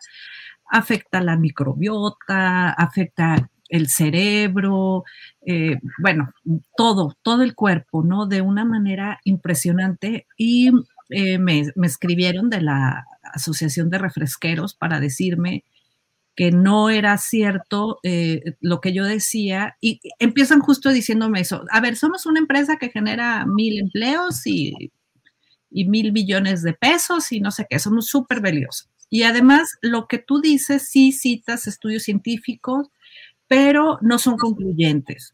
[0.69, 5.03] afecta la microbiota, afecta el cerebro,
[5.45, 6.31] eh, bueno,
[6.77, 8.27] todo, todo el cuerpo, ¿no?
[8.27, 10.27] De una manera impresionante.
[10.37, 10.71] Y
[11.09, 15.63] eh, me, escribieron de la Asociación de Refresqueros para decirme
[16.35, 21.63] que no era cierto eh, lo que yo decía y empiezan justo diciéndome eso.
[21.71, 24.91] A ver, somos una empresa que genera mil empleos y,
[25.71, 28.89] y mil millones de pesos y no sé qué, somos súper valiosos.
[29.09, 32.89] Y además, lo que tú dices, sí citas estudios científicos,
[33.47, 35.33] pero no son concluyentes.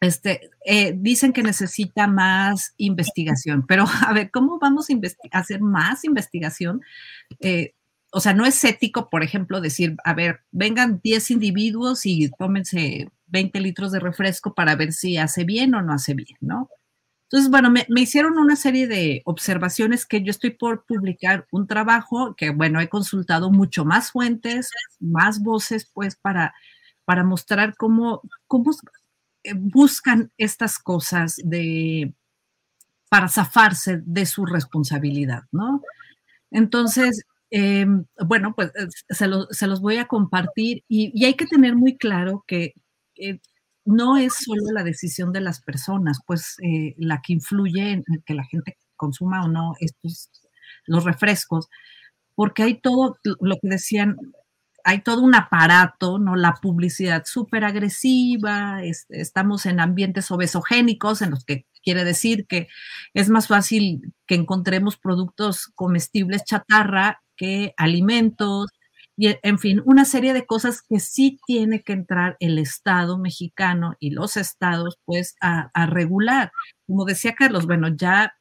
[0.00, 6.04] Este, eh, dicen que necesita más investigación, pero a ver, ¿cómo vamos a, hacer más
[6.04, 6.80] investigación?
[7.40, 7.74] Eh,
[8.10, 13.10] o sea, no es ético, por ejemplo, decir, a ver, vengan 10 individuos y tómense
[13.26, 16.68] 20 litros de refresco para ver si hace bien o no hace bien, ¿no?
[17.24, 21.68] Entonces, bueno, me, me, hicieron una serie de observaciones que yo estoy por publicar un
[21.68, 26.52] trabajo que, bueno, he consultado mucho más fuentes, más voces, pues, para,
[27.04, 28.72] para mostrar cómo, cómo
[29.54, 32.12] buscan estas cosas de,
[33.08, 35.82] para zafarse de su responsabilidad, ¿no?
[36.50, 41.96] Entonces, em, bueno, pues eh, se, los voy a compartir y, hay que tener muy
[41.98, 42.74] claro que
[43.84, 48.34] no es solo la decisión de las personas, pues eh, la que influye en que
[48.34, 50.30] la gente consuma o no estos,
[50.86, 51.68] los refrescos,
[52.34, 54.16] porque hay todo lo que decían
[54.84, 56.36] hay todo un aparato, ¿no?
[56.36, 62.68] La publicidad súper agresiva, estamos en ambientes obesogénicos, en los que quiere decir que
[63.14, 68.68] es más fácil que encontremos productos comestibles chatarra que alimentos,
[69.16, 73.94] y en fin, una serie de cosas que sí tiene que entrar el Estado mexicano
[74.00, 76.52] y los estados, pues, a, a regular.
[76.86, 78.34] Como decía Carlos, bueno, ya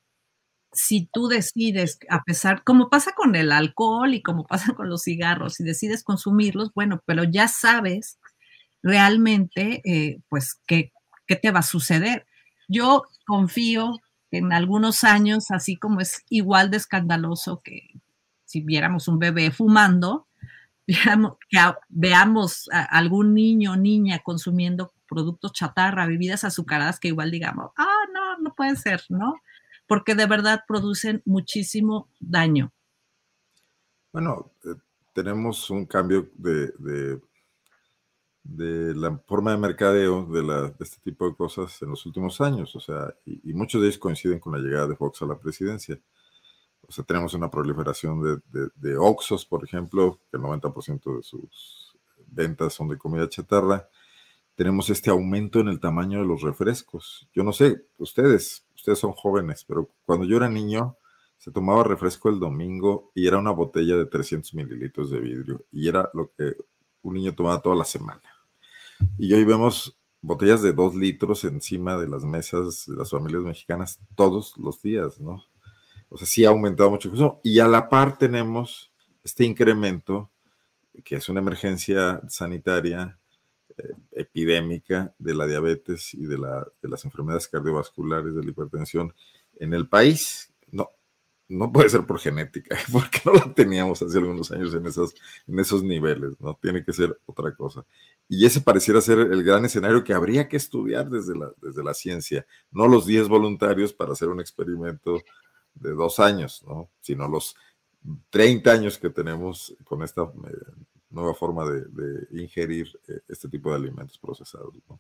[0.72, 5.04] si tú decides, a pesar, como pasa con el alcohol y como pasa con los
[5.04, 8.20] cigarros, si decides consumirlos, bueno, pero ya sabes
[8.84, 10.94] realmente, eh, pues, qué,
[11.28, 12.26] qué te va a suceder.
[12.70, 14.00] Yo confío
[14.32, 17.90] en algunos años, así como es igual de escandaloso que
[18.46, 20.28] si viéramos un bebé fumando,
[20.88, 27.32] veamos, que veamos a algún niño o niña consumiendo productos chatarra, bebidas azucaradas, que igual
[27.32, 29.36] digamos, ah, no, no puede ser, ¿no?
[29.90, 32.72] porque de verdad producen muchísimo daño.
[34.14, 34.76] Bueno, eh,
[35.14, 37.20] tenemos un cambio de,
[38.58, 42.80] la forma de mercadeo de, la, este tipo de cosas en los últimos años, o
[42.80, 46.00] sea, y, muchos de ellos coinciden con la llegada de Fox a la presidencia.
[46.88, 51.96] O sea, tenemos una proliferación de, de, Oxos, por ejemplo, que el 90% de sus
[52.28, 53.88] ventas son de comida chatarra,
[54.56, 57.30] tenemos este aumento en el tamaño de los refrescos.
[57.34, 60.98] Yo no sé, ustedes, ustedes son jóvenes, pero cuando yo era niño,
[61.38, 65.88] se tomaba refresco el domingo y era una botella de 300 mililitros de vidrio y
[65.88, 66.58] era lo que
[67.02, 68.22] un niño tomaba toda la semana.
[69.18, 74.00] Y hoy vemos botellas de dos litros encima de las mesas de las familias mexicanas
[74.16, 75.44] todos los días, ¿no?
[76.10, 77.40] O sea, sí ha aumentado mucho eso.
[77.44, 78.92] Y a la par tenemos
[79.24, 80.32] este incremento,
[81.04, 83.20] que es una emergencia sanitaria
[83.78, 89.14] eh, epidémica de la diabetes y de, la, de las enfermedades cardiovasculares, de la hipertensión
[89.60, 90.52] en el país.
[91.50, 95.16] No, puede ser por genética, porque no la teníamos hace algunos años en esos,
[95.48, 96.54] en esos niveles, ¿no?
[96.62, 97.84] Tiene que ser otra cosa.
[98.28, 101.96] Y ese pareciera ser el gran escenario que habría que estudiar desde la, desde la
[101.96, 105.24] ciencia, no los 10 voluntarios para hacer un experimento
[105.74, 106.92] de dos años, ¿no?
[107.02, 107.56] Sino los
[108.30, 113.78] 30 años que tenemos con esta eh, nueva forma de, ingerir eh, este tipo de
[113.78, 115.00] alimentos procesados, ¿no?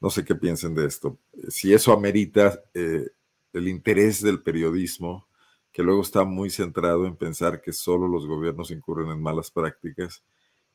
[0.00, 1.18] No sé qué piensen de esto.
[1.50, 3.10] Si eso amerita eh,
[3.52, 5.26] el interés del periodismo,
[5.72, 10.24] que luego está muy centrado en pensar que solo los gobiernos incurren en malas prácticas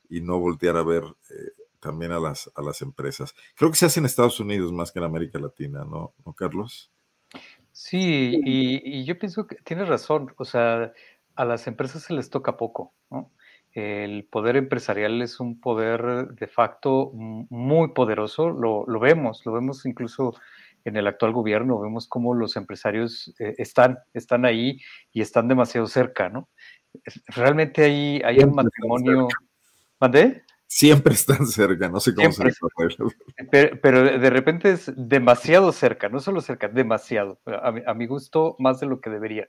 [0.10, 3.36] y no voltear a ver eh, también a las, a las empresas.
[3.56, 6.92] Creo que se hace en Estados Unidos más que en América Latina, ¿no, ¿No Carlos?
[7.72, 10.94] Sí, y, yo pienso que tienes razón, o sea,
[11.36, 13.32] a las empresas se les toca poco, ¿no?
[13.74, 19.86] El poder empresarial es un poder de facto muy poderoso, lo, lo vemos, lo vemos
[19.86, 20.34] incluso
[20.86, 24.80] en el actual gobierno, vemos cómo los empresarios eh, están, están ahí
[25.12, 26.50] y están demasiado cerca, ¿no?
[27.28, 29.28] Realmente hay, hay un matrimonio...
[30.00, 30.44] ¿Mandé?
[30.68, 32.44] Siempre están cerca, no sé cómo se
[33.52, 37.40] pero, pero, de repente es demasiado cerca, no solo cerca, demasiado.
[37.46, 39.48] A mi, a mi gusto, más de lo que debería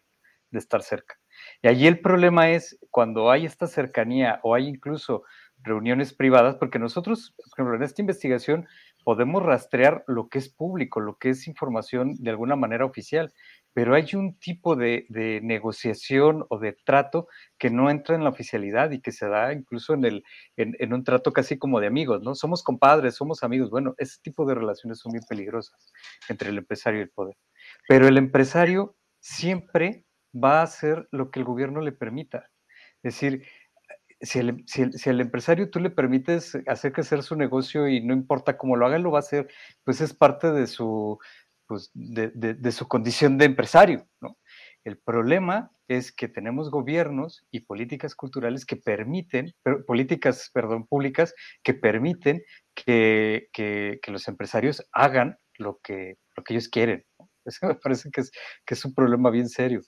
[0.50, 1.18] de estar cerca.
[1.62, 5.24] Y allí el problema es cuando hay esta cercanía o hay incluso
[5.62, 8.66] reuniones privadas, porque nosotros, por ejemplo, en esta investigación
[9.06, 13.32] podemos rastrear lo que es público, lo que es información de alguna manera oficial,
[13.72, 15.06] pero hay un tipo de,
[15.44, 19.94] negociación o de trato que no entra en la oficialidad y que se da incluso
[19.94, 20.24] en,
[20.56, 22.34] en, un trato casi como de amigos, ¿no?
[22.34, 23.70] Somos compadres, somos amigos.
[23.70, 25.92] Bueno, ese tipo de relaciones son bien peligrosas
[26.28, 27.36] entre el empresario y el poder.
[27.86, 32.50] Pero el empresario siempre va a hacer lo que el gobierno le permita.
[33.04, 33.46] Es decir,
[34.20, 38.76] si el, si, empresario tú le permites hacer crecer su negocio y no importa cómo
[38.76, 39.48] lo haga, lo va a hacer,
[39.84, 41.18] pues es parte de su,
[41.66, 44.06] pues de, su condición de empresario.
[44.20, 44.38] ¿no?
[44.84, 49.54] El problema es que tenemos gobiernos y políticas culturales que permiten,
[49.86, 52.42] políticas, perdón, públicas que permiten
[52.74, 57.04] que, que, los empresarios hagan lo que, lo que ellos quieren.
[57.44, 58.30] Eso me parece que es,
[58.64, 59.80] que es un problema bien serio.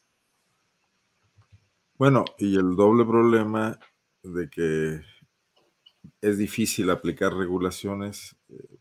[1.94, 3.76] Bueno, y el doble problema
[4.22, 5.00] de que
[6.20, 8.78] es difícil aplicar regulaciones, eh,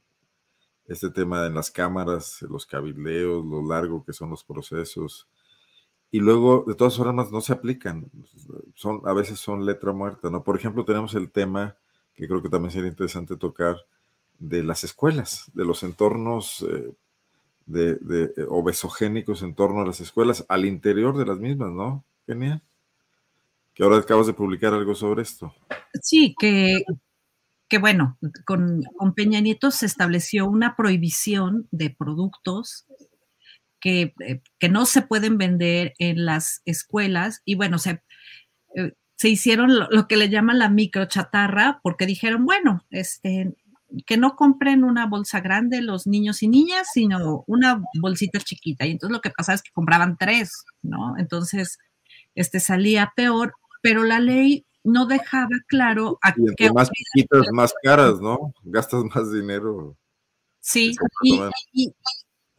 [0.86, 5.28] este tema en las cámaras, los cabildeos, lo largo que son los procesos,
[6.10, 8.10] y luego de todas formas no se aplican,
[8.73, 10.43] son, a veces son letra muerta, ¿no?
[10.43, 11.76] Por ejemplo, tenemos el tema
[12.13, 13.76] que creo que también sería interesante tocar
[14.39, 16.93] de las escuelas, de los entornos eh,
[17.65, 22.06] de, de, eh, obesogénicos en torno a las escuelas, al interior de las mismas, ¿no?
[22.26, 22.62] Genial
[23.78, 25.54] que ahora acabas de publicar algo sobre esto.
[26.02, 26.84] Sí, que,
[27.70, 28.82] que bueno, con,
[29.16, 32.88] Peña Nieto se estableció una prohibición de productos
[33.80, 38.02] que, eh, que, no se pueden vender en las escuelas y bueno, se,
[38.76, 43.56] eh, se hicieron lo, que le llaman la microchatarra porque dijeron, bueno, este,
[44.08, 48.88] que no compren una bolsa grande los niños y niñas, sino una bolsita chiquita.
[48.88, 51.16] Y entonces lo que pasaba es que compraban tres, ¿no?
[51.20, 51.78] Entonces,
[52.34, 58.22] este salía peor pero la ley no dejaba claro a qué más chiquitas, más caras,
[58.22, 58.54] ¿no?
[58.63, 59.98] Gastas más dinero.
[60.60, 60.96] Sí,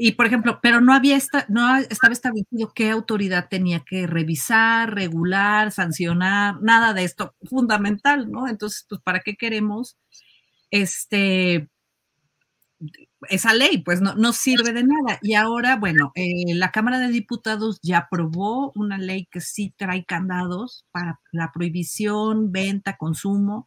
[0.00, 4.94] y, por ejemplo, pero no había esta, no estaba establecido qué autoridad tenía que revisar,
[4.94, 8.46] regular, sancionar, nada de esto, fundamental, ¿no?
[8.46, 9.98] Entonces, pues, ¿para qué queremos
[10.70, 11.68] este
[13.28, 15.18] esa ley, pues no, no, sirve de nada.
[15.22, 20.04] Y ahora, bueno, eh, la Cámara de Diputados ya aprobó una ley que sí trae
[20.04, 23.66] candados para la prohibición, venta, consumo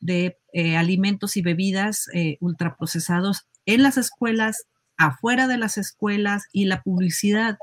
[0.00, 6.64] de eh, alimentos y bebidas eh, ultraprocesados en las escuelas, afuera de las escuelas y
[6.66, 7.58] la publicidad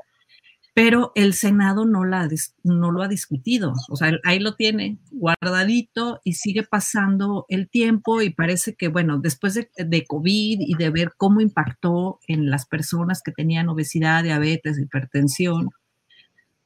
[0.76, 2.28] pero el Senado no, la,
[2.62, 3.72] no lo ha discutido.
[3.88, 9.16] O sea, ahí lo tiene guardadito y sigue pasando el tiempo y parece que, bueno,
[9.16, 14.78] después de, COVID y de ver cómo impactó en las personas que tenían obesidad, diabetes,
[14.78, 15.70] hipertensión,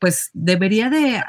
[0.00, 1.22] pues debería de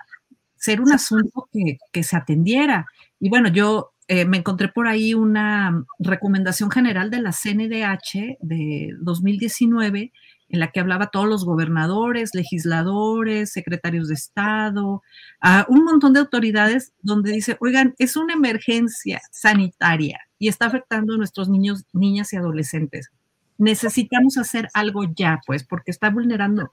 [0.56, 2.88] ser un asunto que, que se atendiera.
[3.20, 8.96] Y bueno, yo eh, me encontré por ahí una recomendación general de la CNDH de
[9.00, 10.12] 2019
[10.52, 15.02] en la que hablaba todos los gobernadores, legisladores, secretarios de Estado,
[15.39, 21.14] a un montón de autoridades donde dice, oigan, es una emergencia sanitaria y está afectando
[21.14, 23.10] a nuestros niños, niñas y adolescentes.
[23.58, 26.70] Necesitamos hacer algo ya, pues, porque está vulnerando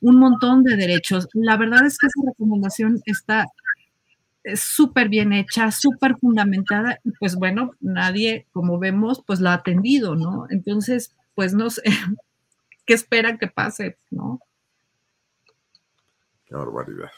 [0.00, 1.28] un montón de derechos.
[1.32, 3.46] La verdad es que esa recomendación está
[4.56, 10.16] súper bien hecha, súper fundamentada, y pues bueno, nadie, como vemos, pues la ha atendido,
[10.16, 10.46] ¿no?
[10.50, 11.82] Entonces, pues no sé,
[12.84, 14.40] ¿qué esperan que pase, no?
[16.44, 17.10] Qué barbaridad.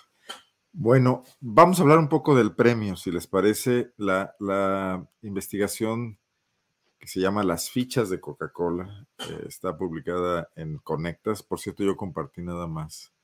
[0.73, 6.19] Bueno, vamos a hablar un poco del premio, si les parece, la, la investigación
[6.99, 11.97] que se llama Las fichas de Coca-Cola, eh, está publicada en Conectas, por cierto, yo
[11.97, 13.15] compartí nada más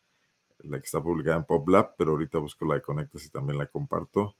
[0.64, 3.66] la que está publicada en PopLab, pero ahorita busco la de Conectas y también la
[3.66, 4.36] comparto,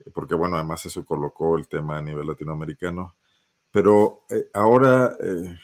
[0.00, 3.16] eh, porque bueno, además eso colocó el tema a nivel latinoamericano.
[3.70, 5.58] Pero eh, ahora eh,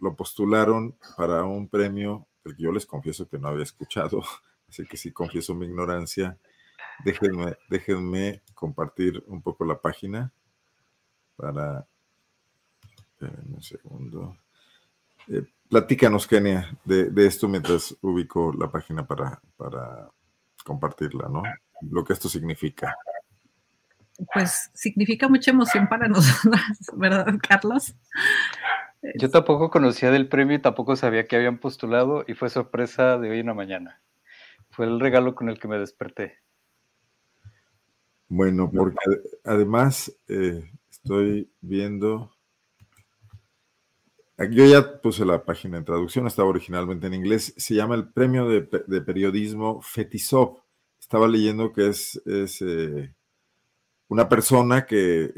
[0.00, 4.22] lo postularon para un premio el que yo les confieso que no había escuchado,
[4.68, 6.38] así que sí confieso mi ignorancia.
[7.04, 10.32] Déjenme, déjenme compartir un poco la página
[11.36, 11.86] para...
[13.20, 14.36] un segundo.
[15.68, 20.08] Platícanos, Kenia, de, esto mientras ubico la página para, para
[20.64, 21.42] compartirla, ¿no?
[21.90, 22.94] Lo que esto significa.
[24.32, 26.60] Pues significa mucha emoción para nosotros,
[26.94, 27.94] ¿verdad, Carlos?
[29.14, 33.30] Yo tampoco conocía del premio y tampoco sabía que habían postulado y fue sorpresa de
[33.30, 34.00] hoy en la mañana.
[34.70, 36.38] Fue el regalo con el que me desperté.
[38.28, 38.96] Bueno, porque
[39.44, 42.36] además eh, estoy viendo
[44.50, 47.54] yo ya puse la página en traducción, estaba originalmente en inglés.
[47.56, 48.60] Se llama el Premio de,
[49.00, 50.62] Periodismo Fetisov.
[51.00, 53.14] Estaba leyendo que es, eh,
[54.08, 55.32] una persona que,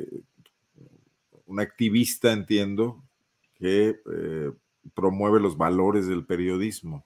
[1.46, 3.04] una activista, entiendo,
[3.58, 4.52] que eh,
[4.94, 7.04] promueve los valores del periodismo.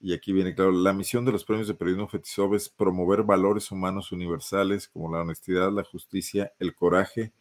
[0.00, 3.70] Y aquí viene claro, la misión de los premios de periodismo Fetisov es promover valores
[3.70, 7.32] humanos universales como la honestidad, la justicia, el coraje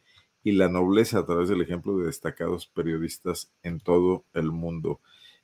[0.44, 5.02] y la nobleza a través del ejemplo de destacados periodistas en todo el mundo.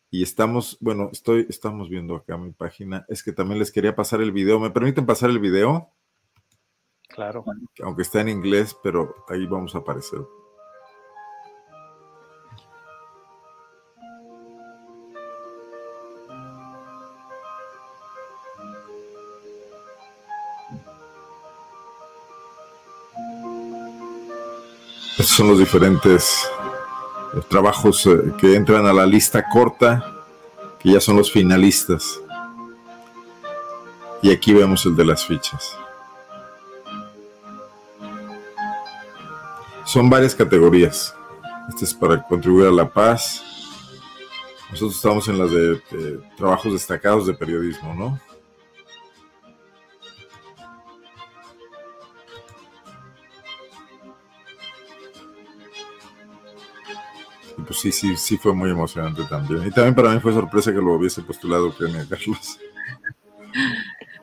[0.09, 3.05] Y estamos, bueno, estoy, estamos viendo acá mi página.
[3.07, 4.59] Es que también les quería pasar el video.
[4.59, 5.89] ¿Me permiten pasar el video?
[7.07, 7.45] Claro.
[7.81, 10.19] Aunque está en inglés, pero ahí vamos a aparecer.
[25.21, 26.49] Estos son los diferentes
[27.47, 30.25] trabajos eh, que entran a la lista corta,
[30.79, 32.19] que ya son los finalistas.
[34.23, 35.77] Y aquí vemos el de las fichas.
[39.85, 41.13] Son varias categorías.
[41.69, 43.43] Este es para contribuir a la paz.
[44.71, 48.19] Nosotros estamos en las de trabajos destacados de periodismo, ¿no?
[57.81, 59.67] Sí, sí, sí fue muy emocionante también.
[59.67, 62.59] Y también para mí fue sorpresa que lo hubiese postulado Kenia Carlos.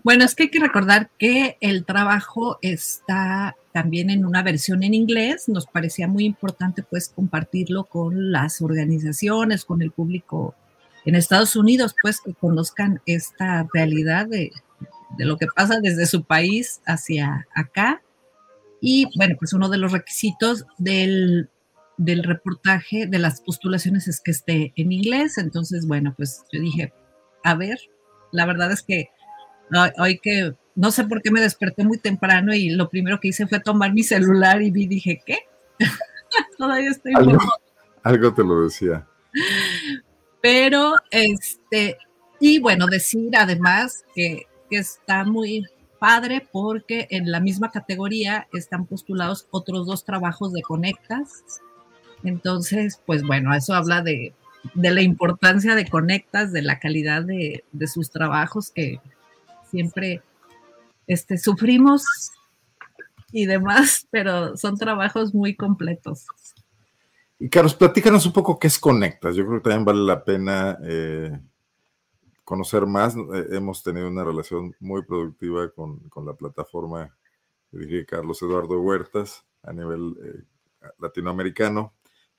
[0.05, 4.95] Bueno, es que hay que recordar que el trabajo está también en una versión en
[4.95, 5.49] inglés.
[5.49, 10.55] Nos parecía muy importante pues compartirlo con las organizaciones, con el público
[11.05, 14.53] en Estados Unidos, pues que conozcan esta realidad de,
[15.19, 18.03] de lo que pasa desde su país hacia acá.
[18.81, 21.51] Y bueno, pues uno de los requisitos del
[21.99, 25.37] del reportaje de las postulaciones es que esté en inglés.
[25.37, 26.93] Entonces, bueno, pues yo dije,
[27.45, 27.79] a ver,
[28.33, 29.11] la verdad es que
[29.99, 33.47] hoy que no sé por qué me desperté muy temprano y lo primero que hice
[33.47, 35.39] fue tomar mi celular y vi, dije, ¿qué?
[36.59, 37.39] Todavía estoy algo,
[38.03, 39.07] algo te lo decía.
[40.41, 41.99] Pero, este,
[42.41, 45.67] y bueno, decir además que, que está muy
[45.99, 51.43] padre porque en la misma categoría están postulados otros dos trabajos de Conectas,
[52.25, 54.35] entonces, pues bueno, eso habla de,
[54.75, 59.01] la importancia de Conectas, de la calidad de, sus trabajos que
[59.71, 60.23] siempre
[61.07, 62.05] este, sufrimos
[63.33, 66.27] y demás, pero son trabajos muy completos.
[67.39, 69.37] Y Carlos, platícanos un poco qué es Conectas.
[69.37, 71.39] Yo creo que también vale la pena eh,
[72.43, 73.15] conocer más.
[73.15, 77.15] Eh, hemos tenido una relación muy productiva con, la plataforma
[77.71, 80.43] que Carlos Eduardo Huertas a nivel eh,
[80.99, 81.93] latinoamericano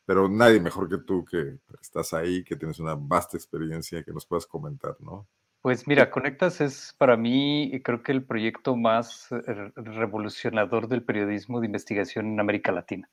[0.10, 4.26] pero nadie mejor que tú que estás ahí, que tienes una vasta experiencia que nos
[4.26, 5.28] puedas comentar, ¿no?
[5.62, 11.60] Pues mira, Conectas es para mí, creo que el proyecto más eh, revolucionador del periodismo
[11.60, 13.07] de investigación en América Latina.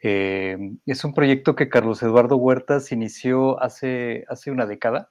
[0.00, 0.56] Eh,
[0.86, 5.10] es un proyecto que Carlos Eduardo Huertas inició hace, hace una década,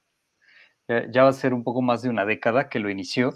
[0.88, 3.34] ya va a ser un poco más de una década que lo inició,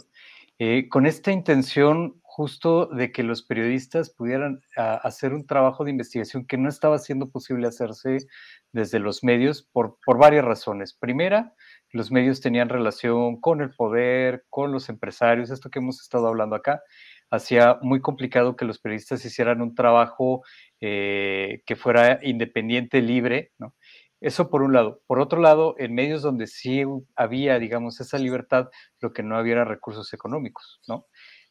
[0.57, 5.89] eh, con esta intención justo de que los periodistas pudieran ah, hacer un trabajo de
[5.89, 8.27] investigación que no estaba siendo posible hacerse
[8.71, 10.93] desde los medios por, por varias razones.
[10.93, 11.55] Primera,
[11.89, 16.55] los medios tenían relación con el poder, con los empresarios, esto que hemos estado hablando
[16.55, 16.83] acá,
[17.31, 20.43] hacía muy complicado que los periodistas hicieran un trabajo
[20.79, 23.73] eh, que fuera independiente, libre, ¿no?
[24.19, 25.01] Eso por un lado.
[25.07, 26.83] Por otro lado, en medios donde sí
[27.15, 28.69] había, digamos, esa libertad,
[28.99, 31.07] lo que no había eran recursos económicos, ¿no?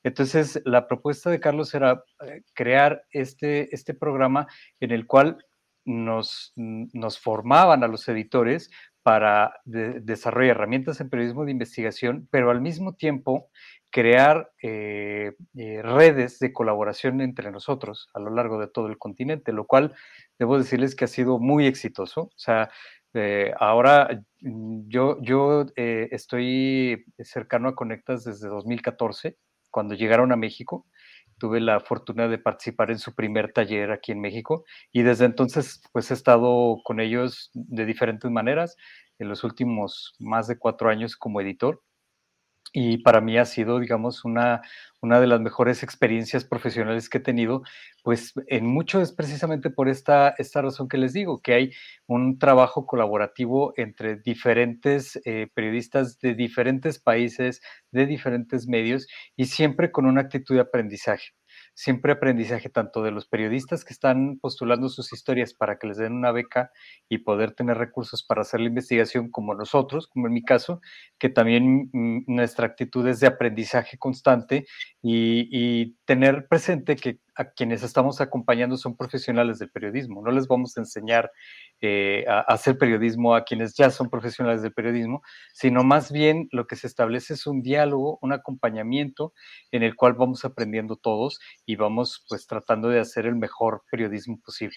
[0.07, 4.47] Entonces, la propuesta de Carlos era eh, crear este, este programa
[4.79, 5.45] en el cual
[5.85, 8.71] nos, nos formaban a los editores
[9.03, 13.51] para desarrollar herramientas en periodismo de investigación, pero al mismo tiempo
[13.91, 19.53] crear eh, eh, redes de colaboración entre nosotros a lo largo de todo el continente,
[19.53, 19.95] lo cual
[20.39, 22.23] debo decirles que ha sido muy exitoso.
[22.23, 22.71] O sea,
[23.15, 29.37] eh, ahora mm, yo, yo estoy cercano a Conectas desde 2014,
[29.77, 30.87] cuando llegaron a México.
[31.37, 35.83] Tuve la fortuna de participar en su primer taller aquí en México y desde entonces
[35.93, 38.79] pues he estado con ellos de diferentes maneras
[39.19, 41.83] en los últimos más de cuatro años como editor
[42.79, 44.61] y para mí ha sido, digamos, una,
[45.01, 47.63] una de las mejores experiencias profesionales que he tenido,
[48.03, 51.73] pues en mucho es precisamente por esta, esta razón que les digo, que hay
[52.07, 57.63] un trabajo colaborativo entre diferentes eh, periodistas de diferentes países,
[57.93, 59.07] de diferentes medios
[59.37, 61.29] y siempre con una actitud de aprendizaje
[61.77, 66.15] siempre aprendizaje tanto de los periodistas que están postulando sus historias para que les den
[66.15, 66.73] una beca
[67.07, 70.81] y poder tener recursos para hacer la investigación, como nosotros, como en mi caso,
[71.19, 74.67] que también mm, nuestra actitud es de aprendizaje constante
[75.03, 80.23] y, y tener presente que a quienes estamos acompañando son profesionales del periodismo.
[80.23, 81.31] No les vamos a enseñar
[81.81, 85.23] eh, a, hacer periodismo a quienes ya son profesionales del periodismo,
[85.53, 89.33] sino más bien lo que se establece es un diálogo, un acompañamiento
[89.71, 94.41] en el cual vamos aprendiendo todos y vamos pues tratando de hacer el mejor periodismo
[94.45, 94.77] posible.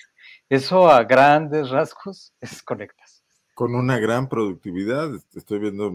[0.49, 3.23] Eso a grandes rasgos es Conectas.
[3.53, 5.91] Con una gran productividad, estoy viendo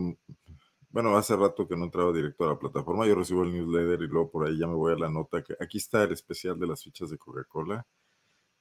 [0.95, 4.07] bueno, hace rato que no entraba directo a la plataforma, yo recibo el newsletter y
[4.07, 5.43] luego por ahí ya me voy a la nota.
[5.43, 7.85] que Aquí está el especial de las fichas de Coca-Cola,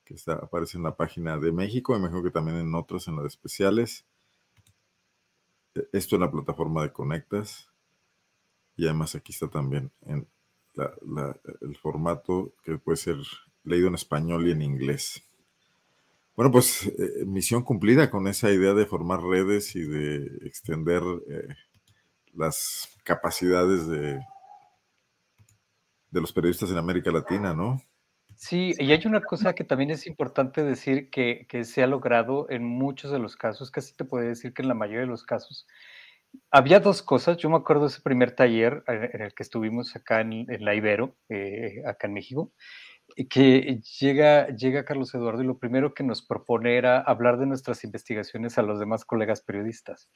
[0.03, 3.27] que aparece en la página de México, me imagino que también en otros, en las
[3.27, 4.07] especiales.
[5.75, 7.69] E, esto en la plataforma de Conectas.
[8.75, 13.17] Y además aquí está también el formato que puede ser
[13.63, 15.21] leído en español y en inglés.
[16.35, 21.47] Bueno, pues eh, misión cumplida con esa idea de formar redes y de extender eh,
[22.35, 24.19] las capacidades de,
[26.13, 27.81] de los periodistas en América Latina, ¿no?
[28.35, 32.63] Sí, y hay una cosa que también es importante decir que, se ha logrado en
[32.63, 35.67] muchos de los casos, casi te puedo decir que en la mayoría de los casos.
[36.51, 40.21] Había dos cosas, yo me acuerdo de ese primer taller en el que estuvimos acá
[40.21, 42.51] en, la Ibero, eh, acá en México,
[43.29, 47.83] que llega, llega Carlos Eduardo y lo primero que nos propone era hablar de nuestras
[47.83, 50.09] investigaciones a los demás colegas periodistas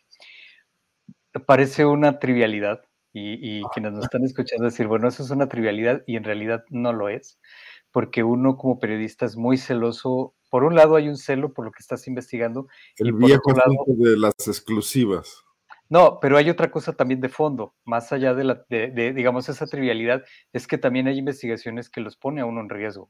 [1.39, 2.81] parece una trivialidad
[3.13, 6.93] y, quienes nos están escuchando decir, bueno, eso es una trivialidad y en realidad no
[6.93, 7.39] lo es,
[7.91, 10.35] porque uno como periodista es muy celoso.
[10.49, 12.67] Por un lado hay un celo por lo que estás investigando.
[12.97, 15.43] El viejo lado, de las exclusivas.
[15.89, 19.65] No, pero hay otra cosa también de fondo, más allá de, la, de, digamos, esa
[19.65, 23.09] trivialidad, es que también hay investigaciones que los pone a uno en riesgo.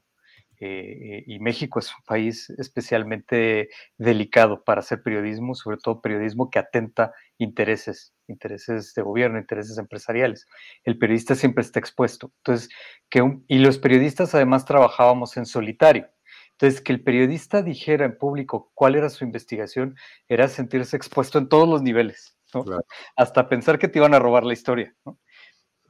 [0.60, 6.58] Eh, y México es un país especialmente delicado para hacer periodismo, sobre todo periodismo que
[6.58, 10.46] atenta intereses, intereses de gobierno, intereses empresariales.
[10.84, 12.32] El periodista siempre está expuesto.
[12.38, 12.68] Entonces,
[13.08, 16.08] que y los periodistas además trabajábamos en solitario.
[16.52, 19.94] Entonces, que el periodista dijera en público cuál era su investigación
[20.26, 22.36] era sentirse expuesto en todos los niveles,
[23.16, 24.92] hasta pensar que te iban a robar la historia.
[25.04, 25.20] ¿no?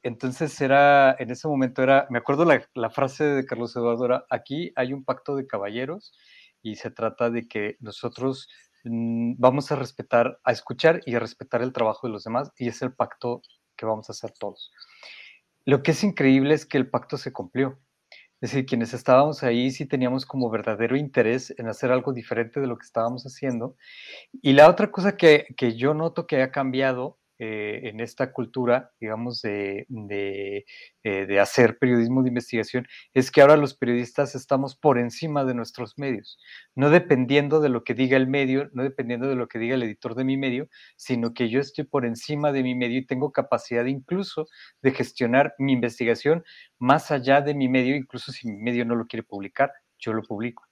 [0.03, 4.92] Entonces era, en ese momento era, me acuerdo la, frase de Carlos Eduardo aquí hay
[4.92, 6.12] un pacto de caballeros
[6.62, 8.49] y se trata de que nosotros
[8.84, 12.68] mm, vamos a respetar, a escuchar y a respetar el trabajo de los demás y
[12.68, 13.42] es el pacto
[13.76, 14.72] que vamos a hacer todos.
[15.64, 17.78] Lo que es increíble es que el pacto se cumplió.
[18.40, 22.68] Es decir, quienes estábamos ahí sí teníamos como verdadero interés en hacer algo diferente de
[22.68, 23.76] lo que estábamos haciendo.
[24.40, 28.91] Y la otra cosa que, que yo noto que ha cambiado eh, en esta cultura,
[29.01, 30.64] digamos, de, eh,
[31.05, 35.99] de, hacer periodismo de investigación, es que ahora los periodistas estamos por encima de nuestros
[35.99, 36.39] medios,
[36.74, 39.84] no dependiendo de lo que diga el medio, no dependiendo de lo que diga el
[39.84, 43.30] editor de mi medio, sino que yo estoy por encima de mi medio y tengo
[43.30, 44.49] capacidad incluso
[44.82, 46.45] de gestionar mi investigación
[46.78, 50.22] más allá de mi medio, incluso si mi medio no lo quiere publicar, yo lo
[50.22, 50.68] publico.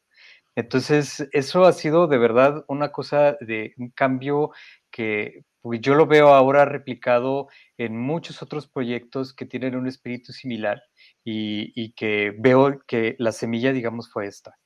[0.56, 4.52] Entonces, eso ha sido de verdad una cosa de un cambio
[4.90, 10.32] que pues, yo lo veo ahora replicado en muchos otros proyectos que tienen un espíritu
[10.32, 10.80] similar
[11.24, 14.56] y, que veo que la semilla, digamos, fue esta.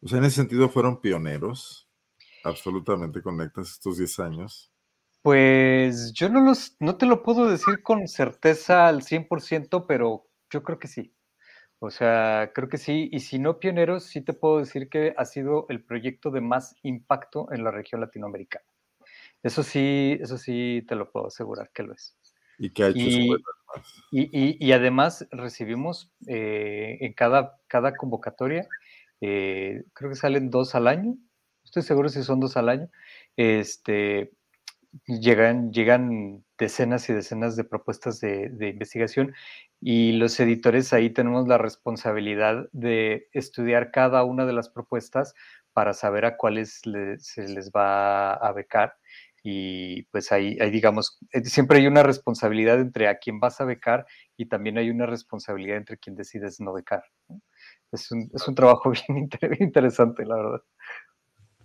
[0.00, 1.88] O sea, en ese sentido fueron pioneros,
[2.42, 4.72] absolutamente conectas estos 10 años.
[5.22, 10.64] Pues yo no, los, no te lo puedo decir con certeza al 100%, pero yo
[10.64, 11.14] creo que sí.
[11.78, 13.08] O sea, creo que sí.
[13.12, 16.74] Y si no pioneros, sí te puedo decir que ha sido el proyecto de más
[16.82, 18.66] impacto en la región latinoamericana.
[19.42, 22.16] Eso sí, eso sí te lo puedo asegurar que lo es.
[22.58, 22.98] ¿Y que ha hecho
[24.10, 28.66] y, y, y, además recibimos eh, en cada, cada convocatoria,
[29.20, 31.16] eh, creo que salen dos al año,
[31.64, 32.88] estoy seguro si son dos al año,
[33.36, 34.32] este,
[35.06, 39.34] llegan, llegan decenas y decenas de propuestas de, de, investigación
[39.80, 45.34] y los editores ahí tenemos la responsabilidad de estudiar cada una de las propuestas
[45.72, 46.80] para saber a cuáles
[47.18, 48.96] se les va a becar
[49.42, 53.64] y pues ahí, ahí, digamos, eh, siempre hay una responsabilidad entre a quién vas a
[53.64, 57.04] becar y también hay una responsabilidad entre quien decides no becar.
[57.92, 59.28] Es, un, es, un, trabajo bien
[59.60, 60.62] interesante, la verdad.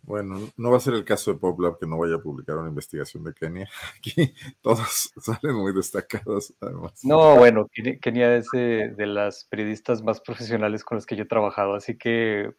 [0.05, 2.67] Bueno, no va a ser el caso de PopLab que no vaya a publicar una
[2.67, 3.69] investigación de Kenia.
[3.97, 6.99] Aquí todos salen muy destacados, además.
[7.03, 7.69] No, bueno,
[8.01, 11.97] Kenia es de, de las periodistas más profesionales con las que yo he trabajado, así
[11.97, 12.51] que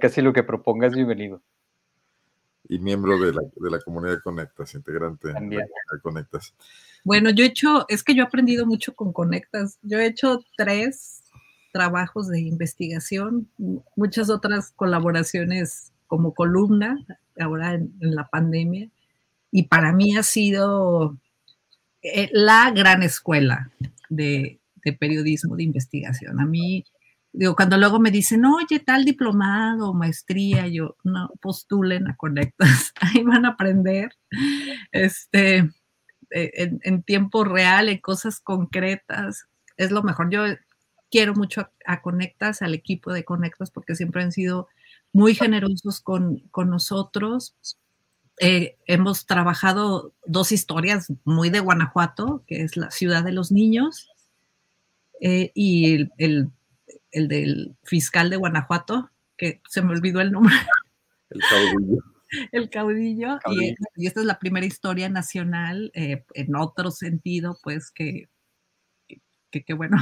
[0.00, 1.42] casi lo que propongas, bienvenido
[2.68, 5.64] y miembro de la, de la comunidad Conectas, integrante de
[6.02, 6.54] Conectas.
[7.04, 9.78] Bueno, yo he hecho, es que yo he aprendido mucho con Conectas.
[9.82, 11.24] Yo he hecho tres
[11.72, 13.48] trabajos de investigación,
[13.96, 17.04] muchas otras colaboraciones como columna,
[17.38, 18.88] ahora en, la pandemia,
[19.50, 21.16] y para mí ha sido
[22.02, 23.70] eh, la gran escuela
[24.08, 26.40] de, de periodismo de investigación.
[26.40, 26.84] A mí
[27.38, 33.22] digo, cuando luego me dicen, oye, tal diplomado, maestría, yo, no, postulen a Conectas, ahí
[33.22, 34.10] van a aprender,
[34.90, 35.58] este,
[36.30, 40.30] eh, en, tiempo real, en cosas concretas, es lo mejor.
[40.30, 40.46] Yo
[41.12, 44.66] quiero mucho a, Conectas, al equipo de Conectas, porque siempre han sido
[45.12, 47.54] muy generosos con, nosotros.
[48.40, 54.08] Eh, hemos trabajado dos historias muy de Guanajuato, que es la ciudad de los niños,
[55.20, 56.50] eh, y el
[57.12, 60.54] del fiscal de Guanajuato, que se me olvidó el nombre.
[61.30, 61.98] El caudillo.
[62.52, 63.38] El caudillo,
[63.96, 68.28] Y, esta es la primera historia nacional, eh, en otro sentido, pues que,
[69.50, 69.96] que, bueno.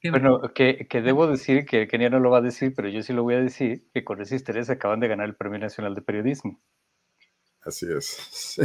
[0.00, 3.12] Que, bueno, que, debo decir, que Kenia no lo va a decir, pero yo sí
[3.12, 6.02] lo voy a decir, que con esa historia acaban de ganar el Premio Nacional de
[6.02, 6.60] Periodismo.
[7.62, 8.58] Así es.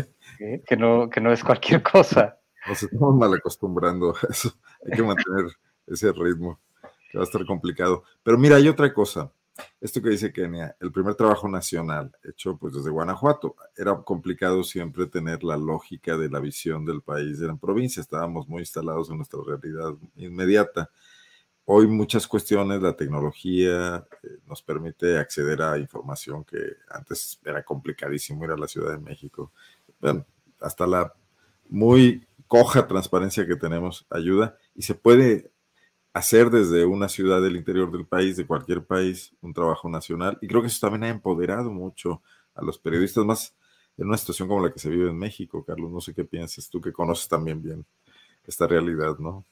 [0.65, 2.39] Que, no, que no es cualquier cosa.
[2.67, 4.57] Nos estamos mal acostumbrando a eso.
[4.85, 5.45] Hay que mantener
[5.87, 6.59] ese ritmo
[7.17, 8.03] va a estar complicado.
[8.23, 9.31] Pero mira, hay otra cosa.
[9.79, 15.07] Esto que dice Kenia, el primer trabajo nacional hecho pues desde Guanajuato, era complicado siempre
[15.07, 19.17] tener la lógica de la visión del país de la provincia, estábamos muy instalados en
[19.17, 20.89] nuestra realidad inmediata.
[21.63, 26.59] Hoy muchas cuestiones, la tecnología eh, nos permite acceder a información que
[26.89, 29.51] antes era complicadísimo ir a la Ciudad de México.
[29.99, 30.25] Bueno,
[30.59, 31.13] hasta la
[31.69, 35.51] muy coja transparencia que tenemos ayuda y se puede
[36.15, 40.37] hacer desde una ciudad del interior del país, de cualquier país, un trabajo nacional.
[40.41, 42.21] Y creo que eso también ha empoderado mucho
[42.55, 43.53] a los periodistas, más
[43.97, 45.91] en una situación como la que se vive en México, Carlos.
[45.91, 47.85] No sé qué piensas, tú que conoces también bien
[48.47, 49.43] esta realidad, ¿no?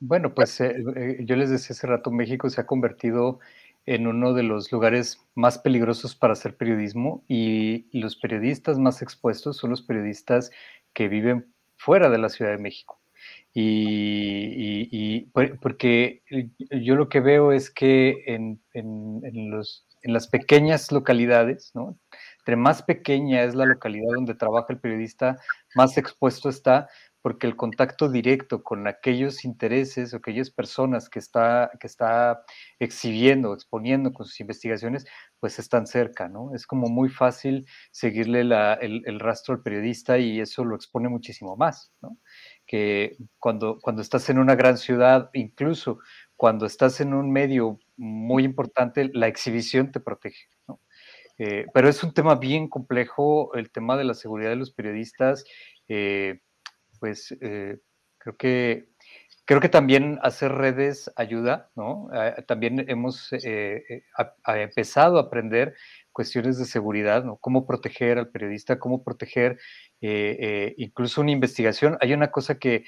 [0.00, 3.38] Bueno, pues eh, eh, yo les decía hace rato, México se ha convertido
[3.86, 9.56] en uno de los lugares más peligrosos para hacer periodismo y los periodistas más expuestos
[9.56, 10.50] son los periodistas
[10.92, 13.00] que viven fuera de la Ciudad de México.
[13.56, 15.30] Y,
[15.62, 16.22] porque
[16.82, 18.60] yo lo que veo es que en,
[19.50, 21.96] los, en las pequeñas localidades, ¿no?
[22.44, 25.38] entre más pequeña es la localidad donde trabaja el periodista,
[25.74, 26.88] más expuesto está,
[27.22, 32.44] porque el contacto directo con aquellos intereses o aquellas personas que está, que está
[32.78, 35.06] exhibiendo, exponiendo con sus investigaciones,
[35.40, 36.54] pues están cerca, ¿no?
[36.54, 38.52] Es como muy fácil seguirle el,
[39.06, 42.18] el, rastro al periodista y eso lo expone muchísimo más, ¿no?
[42.66, 45.98] Que cuando, cuando estás en una gran ciudad, incluso
[46.36, 50.48] cuando estás en un medio muy importante, la exhibición te protege.
[51.38, 55.44] Eh, pero es un tema bien complejo, el tema de la seguridad de los periodistas.
[55.88, 56.40] Eh,
[57.00, 58.88] pues creo que
[59.44, 62.08] creo que también hacer redes ayuda, ¿no?
[62.46, 63.30] también hemos
[64.46, 65.74] empezado a aprender
[66.14, 67.36] cuestiones de seguridad, ¿no?
[67.36, 69.58] Cómo proteger al periodista, cómo proteger
[70.00, 71.98] incluso una investigación.
[72.00, 72.84] Hay una cosa que,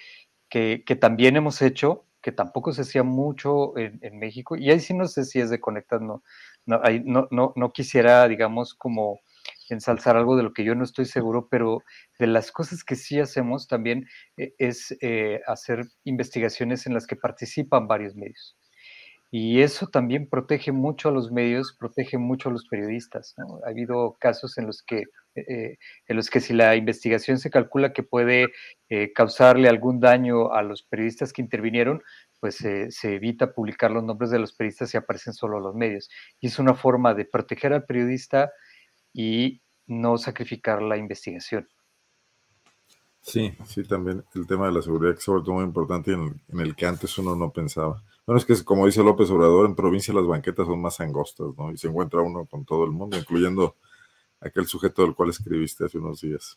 [0.48, 5.06] que, también hemos hecho, que tampoco se hacía mucho en, México, y ahí sí no
[5.06, 6.22] sé si es de conectar, no,
[6.66, 6.80] no,
[7.30, 9.20] no, no, quisiera, digamos, como
[9.68, 11.82] ensalzar algo de lo que yo no estoy seguro, pero
[12.18, 17.16] de las cosas que sí hacemos también eh, es eh, hacer investigaciones en las que
[17.16, 18.56] participan varios medios.
[19.30, 23.34] Y eso también protege mucho a los medios, protege mucho a los periodistas.
[23.64, 25.04] Ha habido casos en los que,
[25.34, 28.46] eh, en los que si la investigación se calcula que puede
[28.88, 32.02] eh, causarle algún daño a los periodistas que intervinieron,
[32.40, 36.08] pues se evita publicar los nombres de los periodistas y aparecen solo los medios.
[36.40, 38.52] Y es una forma de proteger al periodista
[39.12, 41.68] y no sacrificar la investigación.
[43.26, 46.40] Sí, sí, también el tema de la seguridad que es sobre todo muy importante en
[46.60, 48.00] el que antes uno no pensaba.
[48.24, 51.72] Bueno, es que como dice López Obrador, en provincia las banquetas son más angostas, ¿no?
[51.72, 53.74] Y se encuentra uno con todo el mundo, incluyendo
[54.40, 56.56] aquel sujeto del cual escribiste hace unos días.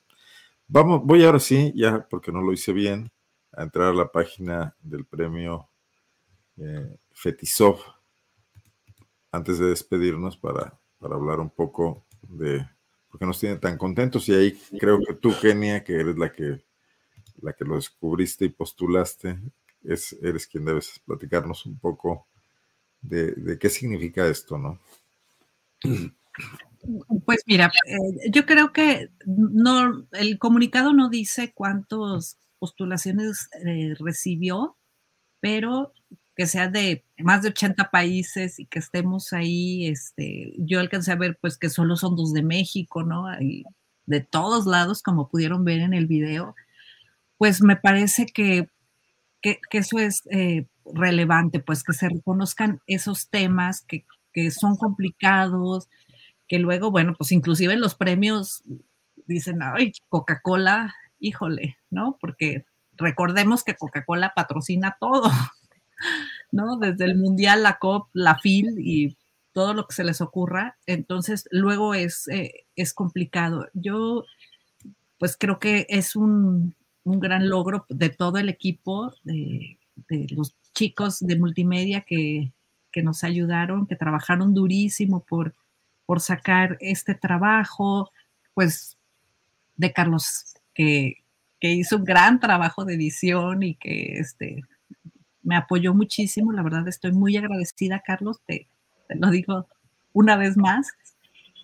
[0.68, 3.12] Vamos, voy ahora sí, ya porque no lo hice bien,
[3.52, 5.70] a entrar a la página del premio
[6.58, 7.80] eh, Fetisov
[9.32, 12.64] antes de despedirnos para, para hablar un poco de
[13.10, 14.28] por qué nos tiene tan contentos.
[14.30, 16.64] Y ahí creo que tú, Kenia, que eres la que,
[17.42, 19.40] la que lo descubriste y postulaste,
[19.84, 22.28] es, eres quien debes platicarnos un poco
[23.02, 24.80] de, qué significa esto, ¿no?
[27.26, 34.78] Pues mira, eh, yo creo que no, el comunicado no dice cuántas postulaciones eh, recibió,
[35.40, 35.94] pero
[36.40, 41.18] que sea de más de 80 países y que estemos ahí, este, yo alcancé a
[41.18, 43.30] ver pues que solo son dos de México, ¿no?
[43.42, 43.66] Y
[44.06, 46.56] de todos lados, como pudieron ver en el video,
[47.38, 48.70] pues me parece que
[49.42, 54.06] que, eso es eh, relevante, pues que se reconozcan esos temas que,
[54.52, 55.90] son complicados,
[56.48, 58.64] que luego, bueno, pues inclusive en los premios
[59.28, 62.18] dicen, ay, Coca-Cola, híjole, ¿no?
[62.22, 62.64] Porque
[62.94, 65.30] recordemos que Coca-Cola patrocina todo,
[66.52, 66.78] ¿no?
[66.78, 69.18] Desde el Mundial, la COP, la FIL y
[69.54, 70.78] todo lo que se les ocurra.
[70.86, 73.68] Entonces, luego es, eh, es complicado.
[73.74, 74.24] Yo,
[75.18, 79.78] pues creo que es un, un gran logro de todo el equipo, de,
[80.30, 82.54] los chicos de multimedia que,
[83.02, 85.56] nos ayudaron, que trabajaron durísimo por,
[86.06, 88.12] por sacar este trabajo,
[88.54, 88.98] pues
[89.78, 91.24] de Carlos, que,
[91.62, 94.64] hizo un gran trabajo de edición y que este,
[95.44, 96.52] me apoyó muchísimo.
[96.52, 98.68] La verdad estoy muy agradecida, Carlos, te,
[99.10, 99.68] lo digo
[100.14, 100.92] una vez más.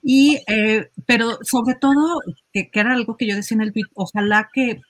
[0.01, 2.21] Y, eh, pero sobre todo,
[2.53, 4.81] que, que, era algo que yo decía en el tweet, ojalá que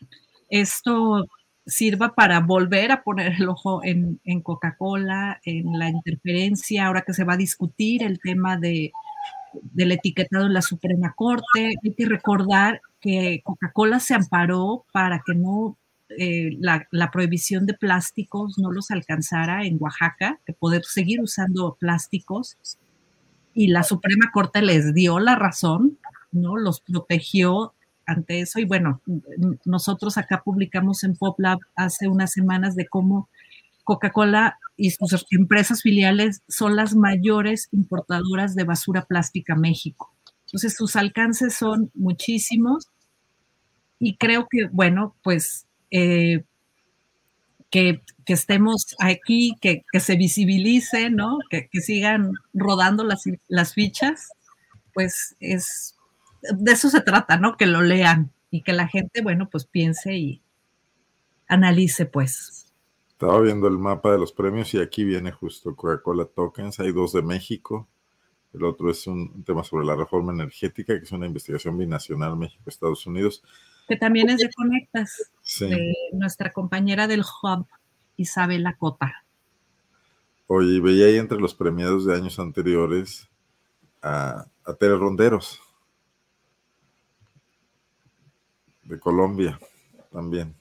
[0.49, 1.25] esto
[1.65, 7.23] sirva para volver a poner el ojo en, Coca-Cola, en la interferencia, ahora que se
[7.23, 8.91] va a discutir el tema de,
[9.53, 11.73] del etiquetado en la Suprema Corte.
[11.83, 15.77] Hay que recordar que Coca-Cola se amparó para que no
[16.09, 22.57] eh, la, prohibición de plásticos no los alcanzara en Oaxaca, de poder seguir usando plásticos.
[23.53, 25.97] Y la Suprema Corte les dio la razón,
[26.31, 26.57] ¿no?
[26.57, 27.73] Los protegió
[28.05, 28.59] ante eso.
[28.59, 29.01] Y bueno,
[29.65, 33.29] nosotros acá publicamos en PopLab hace unas semanas de cómo
[33.83, 40.13] Coca-Cola y sus empresas filiales son las mayores importadoras de basura plástica a México.
[40.45, 42.89] Entonces, sus alcances son muchísimos
[43.99, 46.43] y creo que, bueno, pues eh,
[47.69, 51.39] que, estemos aquí, que, se visibilice, ¿no?
[51.49, 54.29] Que, sigan rodando las, las fichas,
[54.93, 55.95] pues es
[56.53, 57.57] de eso se trata, ¿no?
[57.57, 60.41] Que lo lean y que la gente, bueno, pues piense y
[61.47, 62.73] analice, pues.
[63.09, 66.79] Estaba viendo el mapa de los premios y aquí viene justo Coca-Cola Tokens.
[66.79, 67.87] Hay dos de México.
[68.53, 73.05] El otro es un tema sobre la reforma energética, que es una investigación binacional México-Estados
[73.05, 73.43] Unidos.
[73.87, 77.67] Que también es de Conectas, de nuestra compañera del Hub,
[78.17, 79.23] Isabela Cota.
[80.47, 83.27] Oye, veía ahí entre los premiados de años anteriores
[84.01, 85.61] a, a Tere Ronderos.
[88.85, 89.59] de Colombia
[90.11, 90.55] también.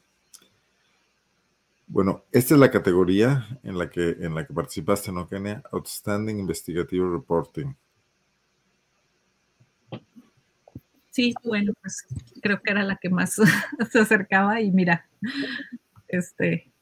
[1.87, 5.63] Bueno, esta es la categoría en la que, en la que participaste, ¿no, Kenia?
[5.71, 7.77] Outstanding Investigative Reporting.
[11.15, 12.05] Sí, bueno, pues
[12.43, 13.37] creo que era la que más
[13.93, 15.07] se acercaba y mira,
[16.09, 16.73] este,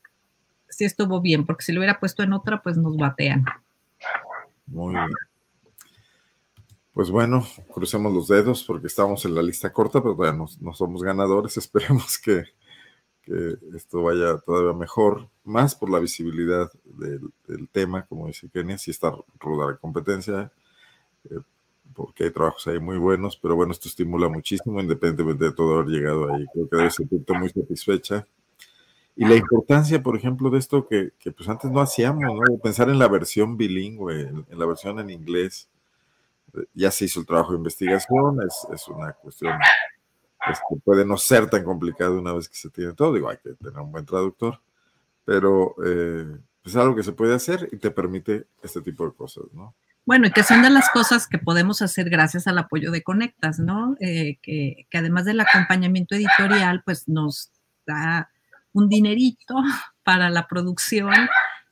[0.70, 3.44] sí estuvo bien, porque si lo hubiera puesto en otra, pues nos batean.
[4.68, 5.10] Muy bien.
[6.94, 11.02] Pues bueno, crucemos los dedos porque estamos en la lista corta, pero todavía no, somos
[11.02, 11.54] ganadores.
[11.58, 12.44] Esperemos que,
[13.20, 18.92] que esto vaya todavía mejor, más por la visibilidad del, tema, como dice Kenia, si
[18.92, 20.50] está ruda la competencia,
[21.24, 21.40] eh,
[21.94, 25.88] porque hay trabajos ahí muy buenos, pero bueno, esto estimula muchísimo, independientemente de todo haber
[25.88, 26.44] llegado ahí.
[26.52, 28.26] Creo que debe sentirte muy satisfecha.
[29.14, 32.58] Y la importancia, por ejemplo, de esto que, que pues antes no hacíamos, ¿no?
[32.58, 35.68] Pensar en la versión bilingüe, en, la versión en inglés.
[36.74, 39.58] Ya se hizo el trabajo de investigación, es, es una cuestión
[40.68, 43.12] que puede no ser tan complicado una vez que se tiene todo.
[43.12, 44.60] Digo, hay que tener un buen traductor,
[45.24, 49.44] pero eh, es algo que se puede hacer y te permite este tipo de cosas,
[49.52, 49.74] ¿no?
[50.04, 53.60] Bueno, y que son de las cosas que podemos hacer gracias al apoyo de Conectas,
[53.60, 53.94] ¿no?
[54.00, 57.52] Eh, que, que, además del acompañamiento editorial, pues nos
[57.86, 58.28] da
[58.72, 59.54] un dinerito
[60.02, 61.14] para la producción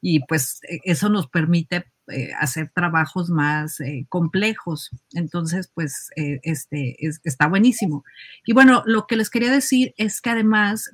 [0.00, 4.90] y pues e, eso nos permite eh, hacer trabajos más eh, complejos.
[5.12, 8.04] Entonces, pues este está buenísimo.
[8.46, 10.88] Y bueno, lo que les quería decir es que además,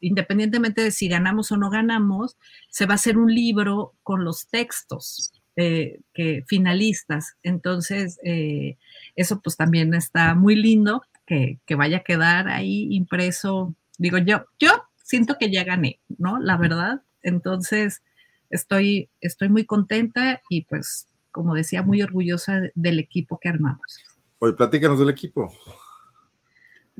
[0.00, 2.38] independientemente de si ganamos o no ganamos,
[2.70, 5.32] se va a hacer un libro con los textos.
[5.60, 7.34] Eh, que finalistas.
[7.42, 8.76] Entonces, eh,
[9.16, 13.74] eso pues también está muy lindo que, vaya a quedar ahí impreso.
[13.98, 16.38] Digo, yo, yo siento que ya gané, ¿no?
[16.38, 17.02] La verdad.
[17.24, 18.02] Entonces,
[18.50, 23.98] estoy, estoy muy contenta y pues, como decía, muy orgullosa del equipo que armamos.
[24.38, 25.52] Oye, platícanos del equipo.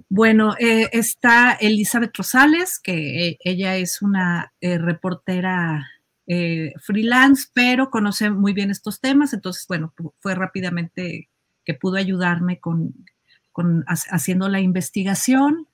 [0.09, 5.87] Bueno, eh, está Elizabeth Rosales, que ella es una reportera
[6.31, 11.31] eh, freelance, pero conoce muy bien estos temas, entonces, bueno, fue rápidamente
[11.65, 12.95] que pudo ayudarme con,
[13.87, 15.67] haciendo la investigación.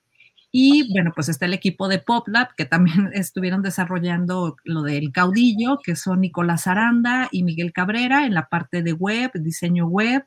[0.51, 5.79] Y bueno, pues está el equipo de PopLab, que también estuvieron desarrollando lo del caudillo,
[5.83, 10.23] que son Nicolás Aranda y Miguel Cabrera en la parte de web, diseño web.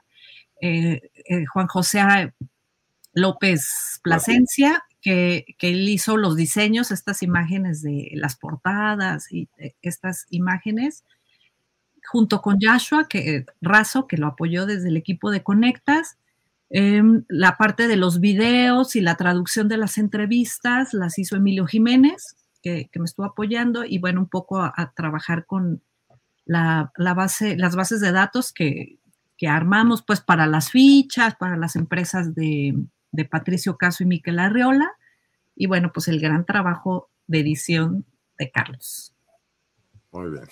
[0.60, 2.34] Eh, eh, Juan José
[3.14, 9.48] López Plasencia que, él hizo los diseños, estas imágenes de las portadas y
[9.82, 11.04] estas imágenes,
[12.06, 16.18] junto con Joshua, que Razo, que lo apoyó desde el equipo de Conectas.
[16.70, 21.66] Em, la parte de los videos y la traducción de las entrevistas las hizo Emilio
[21.66, 25.82] Jiménez, que, me estuvo apoyando, y bueno, un poco a, trabajar con
[26.44, 28.98] la, base, las bases de datos que,
[29.36, 32.74] que armamos pues para las fichas, para las empresas de,
[33.12, 34.90] de Patricio Caso y Miquel Arreola,
[35.54, 38.04] y bueno, pues el gran trabajo de edición
[38.38, 39.14] de Carlos.
[40.12, 40.44] Muy bien.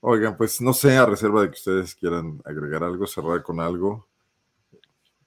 [0.00, 4.08] Oigan, pues no sé, a reserva de que ustedes quieran agregar algo, cerrar con algo.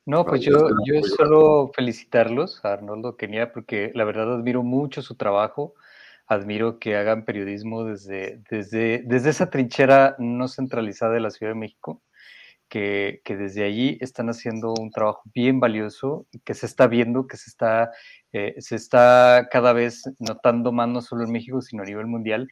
[0.05, 5.15] No, pues yo, yo solo felicitarlos a Arnoldo Kenia porque la verdad admiro mucho su
[5.15, 5.75] trabajo,
[6.27, 11.59] admiro que hagan periodismo desde, desde, desde esa trinchera no centralizada de la Ciudad de
[11.59, 12.01] México
[12.74, 17.51] que, desde allí están haciendo un trabajo bien valioso, que se está viendo, que se
[17.51, 17.91] está,
[18.32, 22.47] eh, se está cada vez notando más no solo en México, sino a nivel mundial.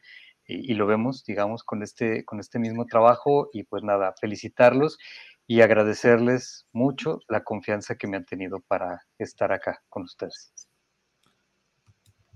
[0.46, 3.48] Y, lo vemos, digamos, con este, con este mismo trabajo.
[3.52, 4.98] Y pues nada, felicitarlos
[5.46, 10.61] y agradecerles mucho la confianza que me han tenido para estar acá con ustedes.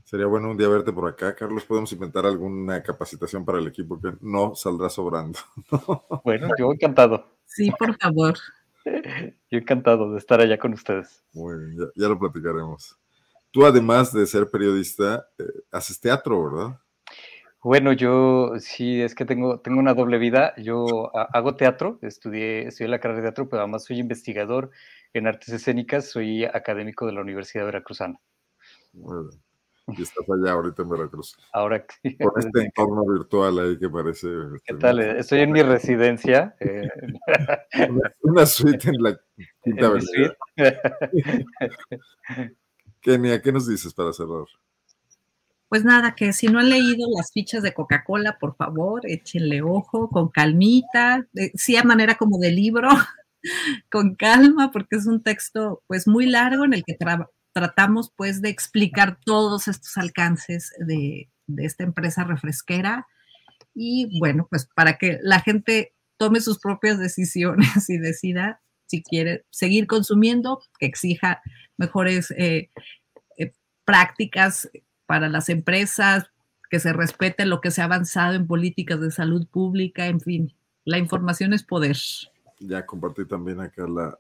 [0.07, 1.65] Sería bueno un día verte por acá, Carlos.
[1.65, 5.41] Podemos inventar alguna capacitación para el equipo que no saldrá sobrando.
[6.25, 7.39] Bueno, yo encantado.
[7.45, 8.35] Sí, por favor.
[9.51, 11.25] Yo encantado de estar allá con ustedes.
[11.33, 12.97] Muy bien, ya, lo platicaremos.
[13.51, 16.79] Tú, además de ser periodista, eh, haces teatro, ¿verdad?
[17.61, 20.55] Bueno, yo sí, es que tengo, tengo una doble vida.
[20.57, 24.71] Yo hago teatro, estudié, estudié la carrera de teatro, pero además soy investigador
[25.13, 28.21] en artes escénicas, soy académico de la Universidad Veracruzana.
[28.93, 29.46] Muy bien
[29.89, 31.37] y estás allá ahorita en Veracruz.
[31.53, 32.17] Ahora sí.
[32.19, 34.29] Con este entorno virtual ahí que parece.
[34.65, 35.01] ¿Qué este, tal?
[35.01, 36.57] Estoy en mi residencia.
[36.61, 36.89] Eh.
[38.23, 39.19] Una, suite en la
[39.63, 40.37] Quinta Avenida.
[43.01, 44.47] Kenia, ¿qué nos dices para cerrar?
[45.69, 50.09] Pues nada, que si no han leído las fichas de Coca-Cola, por favor, échenle ojo,
[50.11, 52.89] con calmita, sí a manera como de libro,
[53.91, 56.95] con calma, porque es un texto pues muy largo en el que
[57.57, 63.07] tratamos pues de explicar todos estos alcances de, esta empresa refresquera
[63.75, 69.47] y bueno, pues para que la gente tome sus propias decisiones y decida si quiere
[69.49, 71.41] seguir consumiendo, que exija
[71.79, 72.69] mejores eh,
[73.39, 73.55] eh,
[73.87, 74.69] prácticas
[75.07, 76.27] para las empresas,
[76.69, 80.55] que se respete lo que se ha avanzado en políticas de salud pública, en fin,
[80.85, 81.97] la información es poder.
[82.61, 84.19] Ya compartí también acá la,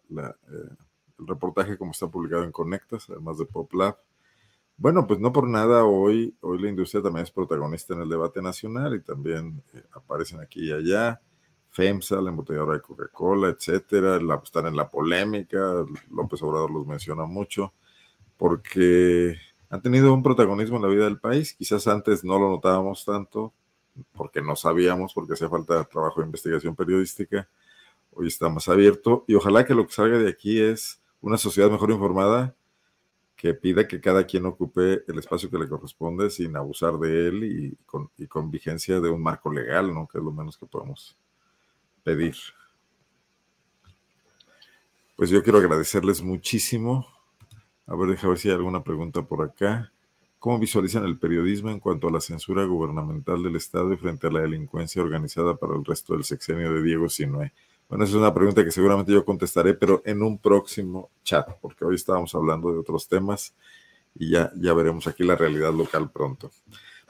[0.48, 0.85] eh,
[1.18, 3.96] el reportaje como está publicado en Conectas, además de PopLab.
[4.78, 8.42] Bueno, pues no por nada hoy, hoy la industria también es protagonista en el debate
[8.42, 11.20] nacional y también eh, aparecen aquí y allá.
[11.70, 17.74] FEMSA, la embotelladora de Coca-Cola, etcétera, están en la polémica, López Obrador los menciona mucho,
[18.38, 19.36] porque
[19.68, 21.54] han tenido un protagonismo en la vida del país.
[21.54, 23.52] Quizás antes no lo notábamos tanto
[24.12, 27.48] porque no sabíamos, porque hacía falta trabajo de investigación periodística.
[28.12, 31.68] Hoy está más abierto y ojalá que lo que salga de aquí es una sociedad
[31.68, 32.54] mejor informada
[33.34, 37.42] que pida que cada quien ocupe el espacio que le corresponde sin abusar de él
[37.42, 40.06] y con, y con vigencia de un marco legal, ¿no?
[40.06, 41.18] Que es lo menos que podemos
[42.04, 42.36] pedir.
[45.16, 47.08] Pues yo quiero agradecerles muchísimo.
[47.88, 49.92] A ver, déjame ver si hay alguna pregunta por acá.
[50.38, 54.30] ¿Cómo visualizan el periodismo en cuanto a la censura gubernamental del Estado y frente a
[54.30, 57.52] la delincuencia organizada para el resto del sexenio de Diego Sinue?
[57.88, 61.84] Bueno, esa es una pregunta que seguramente yo contestaré, pero en un próximo chat, porque
[61.84, 63.54] hoy estábamos hablando de otros temas
[64.14, 66.50] y ya, ya veremos aquí la realidad local pronto.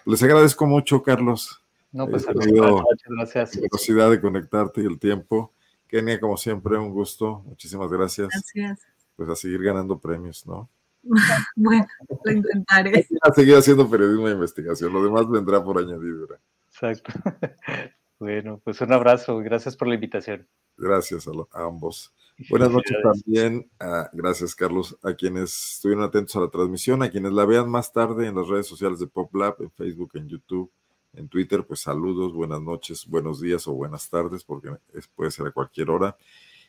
[0.04, 1.62] Les agradezco mucho, Carlos.
[1.92, 3.56] No, pues He tenido gracias.
[3.56, 5.52] La velocidad de conectarte y el tiempo.
[5.88, 7.42] Kenia, como siempre, un gusto.
[7.46, 8.28] Muchísimas gracias.
[8.28, 8.86] Gracias.
[9.16, 10.68] Pues a seguir ganando premios, ¿no?
[11.56, 11.86] Bueno,
[12.24, 13.06] lo intentaré.
[13.22, 14.92] A seguir haciendo periodismo de investigación.
[14.92, 16.38] Lo demás vendrá por añadidura.
[16.68, 17.12] Exacto.
[18.18, 19.36] Bueno, pues un abrazo.
[19.40, 20.46] Gracias por la invitación.
[20.76, 22.12] Gracias a, lo- a ambos.
[22.50, 23.70] Buenas noches también.
[23.80, 27.92] a- gracias, Carlos, a quienes estuvieron atentos a la transmisión, a quienes la vean más
[27.92, 30.70] tarde en las redes sociales de PopLab, en Facebook, en YouTube,
[31.14, 35.46] en Twitter, pues saludos, buenas noches, buenos días o buenas tardes, porque es- puede ser
[35.46, 36.16] a cualquier hora.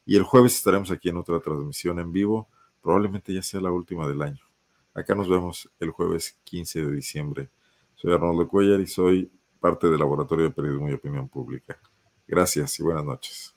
[0.05, 2.47] Y el jueves estaremos aquí en otra transmisión en vivo,
[2.82, 4.39] probablemente ya sea la última del año.
[4.93, 7.49] Acá nos vemos el jueves 15 de diciembre.
[7.95, 9.30] Soy Arnoldo Cuellar y soy
[9.60, 11.78] parte del Laboratorio de Periodismo y Opinión Pública.
[12.26, 13.53] Gracias y buenas noches.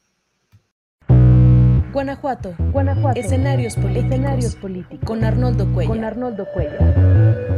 [1.92, 2.54] Guanajuato.
[2.72, 3.18] Guanajuato.
[3.18, 4.04] Escenarios políticos.
[4.04, 5.06] Escenarios políticos.
[5.06, 5.94] Con Arnoldo Cuellar.
[5.94, 7.49] Con Arnoldo Cuellar.